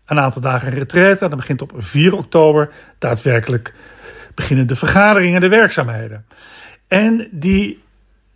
een 0.07 0.21
aantal 0.21 0.43
dagen 0.43 0.73
in 0.73 0.79
retraite. 0.79 1.29
Dan 1.29 1.39
begint 1.39 1.63
op 1.63 1.73
4 1.77 2.15
oktober 2.15 2.71
daadwerkelijk 2.99 3.75
beginnen 4.35 4.67
de 4.67 4.77
vergaderingen 4.77 5.35
en 5.35 5.51
de 5.51 5.57
werkzaamheden. 5.57 6.27
En 6.89 7.29
die 7.31 7.83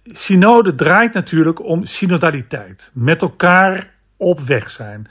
synode 0.05 0.75
draait 0.75 1.13
natuurlijk 1.13 1.65
om 1.65 1.85
synodaliteit. 1.85 2.91
Met 2.95 3.23
elkaar 3.23 3.91
op 4.17 4.41
weg 4.41 4.71
zijn. 4.71 5.09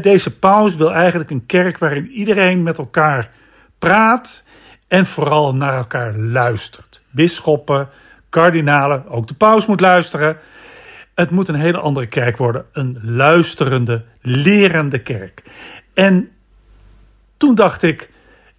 Deze 0.00 0.38
paus 0.38 0.76
wil 0.76 0.92
eigenlijk 0.92 1.30
een 1.30 1.46
kerk 1.46 1.78
waarin 1.78 2.10
iedereen 2.10 2.62
met 2.62 2.78
elkaar 2.78 3.30
praat 3.78 4.44
en 4.88 5.06
vooral 5.06 5.54
naar 5.54 5.76
elkaar 5.76 6.16
luistert. 6.16 7.02
Bisschoppen, 7.10 7.88
kardinalen, 8.28 9.08
ook 9.08 9.26
de 9.26 9.34
paus 9.34 9.66
moet 9.66 9.80
luisteren. 9.80 10.36
Het 11.14 11.30
moet 11.30 11.48
een 11.48 11.54
hele 11.54 11.78
andere 11.78 12.06
kerk 12.06 12.36
worden. 12.36 12.64
Een 12.72 12.98
luisterende, 13.02 14.04
lerende 14.20 14.98
kerk. 14.98 15.42
En 15.94 16.30
toen 17.36 17.54
dacht 17.54 17.82
ik 17.82 18.10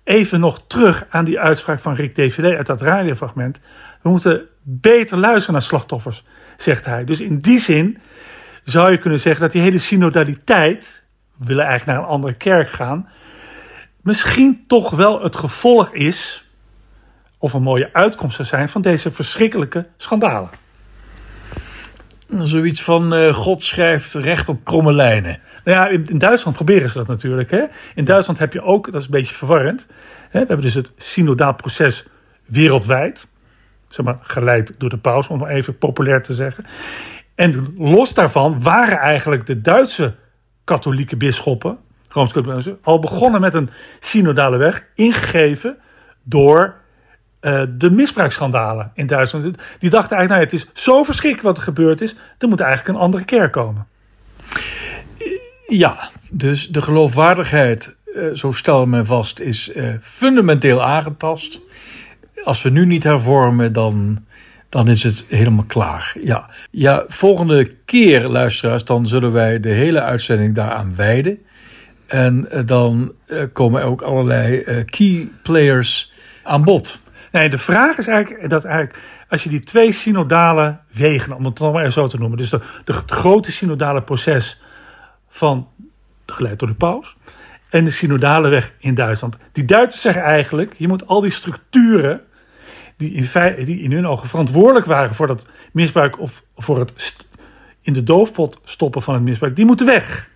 even 0.03 0.39
nog 0.39 0.61
terug 0.67 1.05
aan 1.09 1.25
die 1.25 1.39
uitspraak 1.39 1.79
van 1.79 1.93
Rick 1.93 2.15
DVD 2.15 2.55
uit 2.55 2.65
dat 2.65 2.81
radiofragment. 2.81 3.59
We 4.01 4.09
moeten 4.09 4.47
beter 4.61 5.17
luisteren 5.17 5.53
naar 5.53 5.61
slachtoffers, 5.61 6.23
zegt 6.57 6.85
hij. 6.85 7.03
Dus 7.05 7.19
in 7.19 7.39
die 7.39 7.59
zin 7.59 7.97
zou 8.63 8.91
je 8.91 8.97
kunnen 8.97 9.19
zeggen 9.19 9.41
dat 9.41 9.51
die 9.51 9.61
hele 9.61 9.77
synodaliteit, 9.77 11.03
we 11.37 11.45
willen 11.45 11.65
eigenlijk 11.65 11.97
naar 11.97 12.07
een 12.07 12.13
andere 12.13 12.33
kerk 12.33 12.69
gaan, 12.69 13.09
misschien 14.01 14.63
toch 14.67 14.89
wel 14.89 15.23
het 15.23 15.35
gevolg 15.35 15.93
is, 15.93 16.48
of 17.39 17.53
een 17.53 17.61
mooie 17.61 17.89
uitkomst 17.93 18.35
zou 18.35 18.47
zijn 18.47 18.69
van 18.69 18.81
deze 18.81 19.11
verschrikkelijke 19.11 19.87
schandalen. 19.97 20.49
Zoiets 22.27 22.83
van 22.83 23.13
eh, 23.13 23.33
God 23.33 23.63
schrijft 23.63 24.13
recht 24.13 24.49
op 24.49 24.63
kromme 24.63 24.93
lijnen. 24.93 25.39
Nou 25.63 25.77
ja, 25.77 25.87
in, 25.87 26.07
in 26.07 26.17
Duitsland 26.17 26.55
proberen 26.55 26.89
ze 26.89 26.97
dat 26.97 27.07
natuurlijk. 27.07 27.51
Hè? 27.51 27.63
In 27.95 28.05
Duitsland 28.05 28.39
heb 28.39 28.53
je 28.53 28.61
ook, 28.61 28.91
dat 28.91 29.01
is 29.01 29.05
een 29.05 29.11
beetje 29.11 29.35
verwarrend. 29.35 29.87
Hè? 30.29 30.39
We 30.39 30.45
hebben 30.47 30.61
dus 30.61 30.73
het 30.73 30.91
synodaal 30.97 31.53
proces 31.53 32.05
wereldwijd. 32.45 33.27
Zeg 33.87 34.05
maar, 34.05 34.17
geleid 34.21 34.73
door 34.77 34.89
de 34.89 34.97
paus, 34.97 35.27
om 35.27 35.39
maar 35.39 35.49
even 35.49 35.77
populair 35.77 36.23
te 36.23 36.33
zeggen. 36.33 36.65
En 37.35 37.73
los 37.77 38.13
daarvan 38.13 38.61
waren 38.61 38.97
eigenlijk 38.97 39.45
de 39.45 39.61
Duitse 39.61 40.15
katholieke 40.63 41.15
bisschoppen, 41.15 41.77
Rooms-Katholieke, 42.09 42.77
al 42.81 42.99
begonnen 42.99 43.41
met 43.41 43.53
een 43.53 43.69
synodale 43.99 44.57
weg, 44.57 44.85
ingegeven 44.95 45.77
door 46.23 46.75
eh, 47.39 47.63
de 47.77 47.91
misbruiksschandalen 47.91 48.91
in 48.93 49.07
Duitsland. 49.07 49.43
Die 49.79 49.89
dachten 49.89 50.17
eigenlijk, 50.17 50.29
nou, 50.29 50.41
het 50.41 50.53
is 50.53 50.83
zo 50.83 51.03
verschrikkelijk 51.03 51.47
wat 51.47 51.57
er 51.57 51.63
gebeurd 51.63 52.01
is, 52.01 52.15
er 52.37 52.47
moet 52.47 52.59
eigenlijk 52.59 52.97
een 52.97 53.03
andere 53.03 53.25
kerk 53.25 53.51
komen. 53.51 53.87
Ja, 55.67 56.09
dus 56.29 56.67
de 56.67 56.81
geloofwaardigheid, 56.81 57.95
eh, 58.05 58.33
zo 58.33 58.51
stelde 58.51 58.85
men 58.85 59.05
vast, 59.05 59.39
is 59.39 59.71
eh, 59.71 59.93
fundamenteel 60.01 60.83
aangetast. 60.83 61.61
Als 62.43 62.61
we 62.61 62.69
nu 62.69 62.85
niet 62.85 63.03
hervormen, 63.03 63.73
dan, 63.73 64.25
dan 64.69 64.87
is 64.87 65.03
het 65.03 65.25
helemaal 65.27 65.65
klaar. 65.67 66.15
Ja. 66.21 66.49
ja, 66.71 67.03
volgende 67.07 67.71
keer, 67.85 68.27
luisteraars, 68.27 68.85
dan 68.85 69.07
zullen 69.07 69.31
wij 69.31 69.59
de 69.59 69.69
hele 69.69 70.01
uitzending 70.01 70.55
daaraan 70.55 70.95
wijden. 70.95 71.39
En 72.07 72.47
dan 72.65 73.13
komen 73.53 73.83
ook 73.83 74.01
allerlei 74.01 74.63
key 74.85 75.29
players 75.43 76.11
aan 76.43 76.63
bod. 76.63 76.99
Nee, 77.31 77.49
de 77.49 77.57
vraag 77.57 77.97
is 77.97 78.07
eigenlijk 78.07 78.49
dat 78.49 78.65
eigenlijk, 78.65 78.99
als 79.29 79.43
je 79.43 79.49
die 79.49 79.59
twee 79.59 79.91
synodale 79.91 80.77
wegen, 80.91 81.33
om 81.33 81.45
het 81.45 81.59
nog 81.59 81.73
maar 81.73 81.91
zo 81.91 82.07
te 82.07 82.17
noemen, 82.17 82.37
dus 82.37 82.51
het 82.51 83.11
grote 83.11 83.51
synodale 83.51 84.01
proces 84.01 84.61
van, 85.29 85.67
geleid 86.25 86.59
door 86.59 86.67
de 86.67 86.73
paus, 86.73 87.15
en 87.69 87.83
de 87.83 87.91
synodale 87.91 88.49
weg 88.49 88.73
in 88.79 88.93
Duitsland. 88.93 89.37
Die 89.51 89.65
Duitsers 89.65 90.01
zeggen 90.01 90.23
eigenlijk, 90.23 90.73
je 90.77 90.87
moet 90.87 91.07
al 91.07 91.21
die 91.21 91.31
structuren 91.31 92.21
die 92.97 93.11
in, 93.11 93.65
die 93.65 93.79
in 93.79 93.91
hun 93.91 94.07
ogen 94.07 94.27
verantwoordelijk 94.27 94.85
waren 94.85 95.15
voor 95.15 95.27
dat 95.27 95.45
misbruik 95.71 96.19
of 96.19 96.43
voor 96.55 96.79
het 96.79 97.27
in 97.81 97.93
de 97.93 98.03
doofpot 98.03 98.59
stoppen 98.63 99.01
van 99.01 99.13
het 99.13 99.23
misbruik, 99.23 99.55
die 99.55 99.65
moeten 99.65 99.85
weg. 99.85 100.29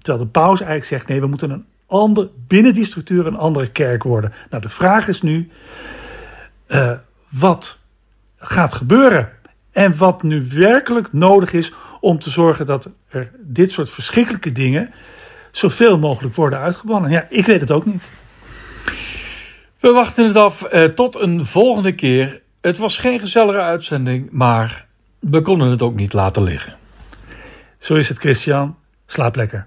Terwijl 0.00 0.24
de 0.24 0.30
paus 0.30 0.60
eigenlijk 0.60 0.84
zegt, 0.84 1.08
nee, 1.08 1.20
we 1.20 1.26
moeten 1.26 1.50
een 1.50 1.64
ander, 1.88 2.28
binnen 2.46 2.74
die 2.74 2.84
structuur 2.84 3.26
een 3.26 3.36
andere 3.36 3.70
kerk 3.70 4.02
worden. 4.02 4.32
Nou, 4.50 4.62
de 4.62 4.68
vraag 4.68 5.08
is 5.08 5.22
nu, 5.22 5.50
eh, 6.66 6.92
wat 7.28 7.78
gaat 8.36 8.74
gebeuren? 8.74 9.28
En 9.72 9.96
wat 9.96 10.22
nu 10.22 10.46
werkelijk 10.54 11.12
nodig 11.12 11.52
is 11.52 11.72
om 12.00 12.18
te 12.18 12.30
zorgen 12.30 12.66
dat 12.66 12.88
er 13.08 13.30
dit 13.38 13.70
soort 13.70 13.90
verschrikkelijke 13.90 14.52
dingen 14.52 14.90
zoveel 15.50 15.98
mogelijk 15.98 16.34
worden 16.34 16.58
uitgebannen. 16.58 17.10
Ja, 17.10 17.26
ik 17.28 17.46
weet 17.46 17.60
het 17.60 17.70
ook 17.70 17.86
niet. 17.86 18.08
We 19.80 19.92
wachten 19.92 20.26
het 20.26 20.36
af 20.36 20.62
eh, 20.62 20.84
tot 20.84 21.14
een 21.14 21.46
volgende 21.46 21.92
keer. 21.92 22.40
Het 22.60 22.78
was 22.78 22.98
geen 22.98 23.20
gezellige 23.20 23.60
uitzending, 23.60 24.28
maar 24.30 24.86
we 25.18 25.42
konden 25.42 25.70
het 25.70 25.82
ook 25.82 25.94
niet 25.94 26.12
laten 26.12 26.42
liggen. 26.42 26.76
Zo 27.78 27.94
is 27.94 28.08
het, 28.08 28.18
Christian. 28.18 28.76
Slaap 29.06 29.36
lekker. 29.36 29.66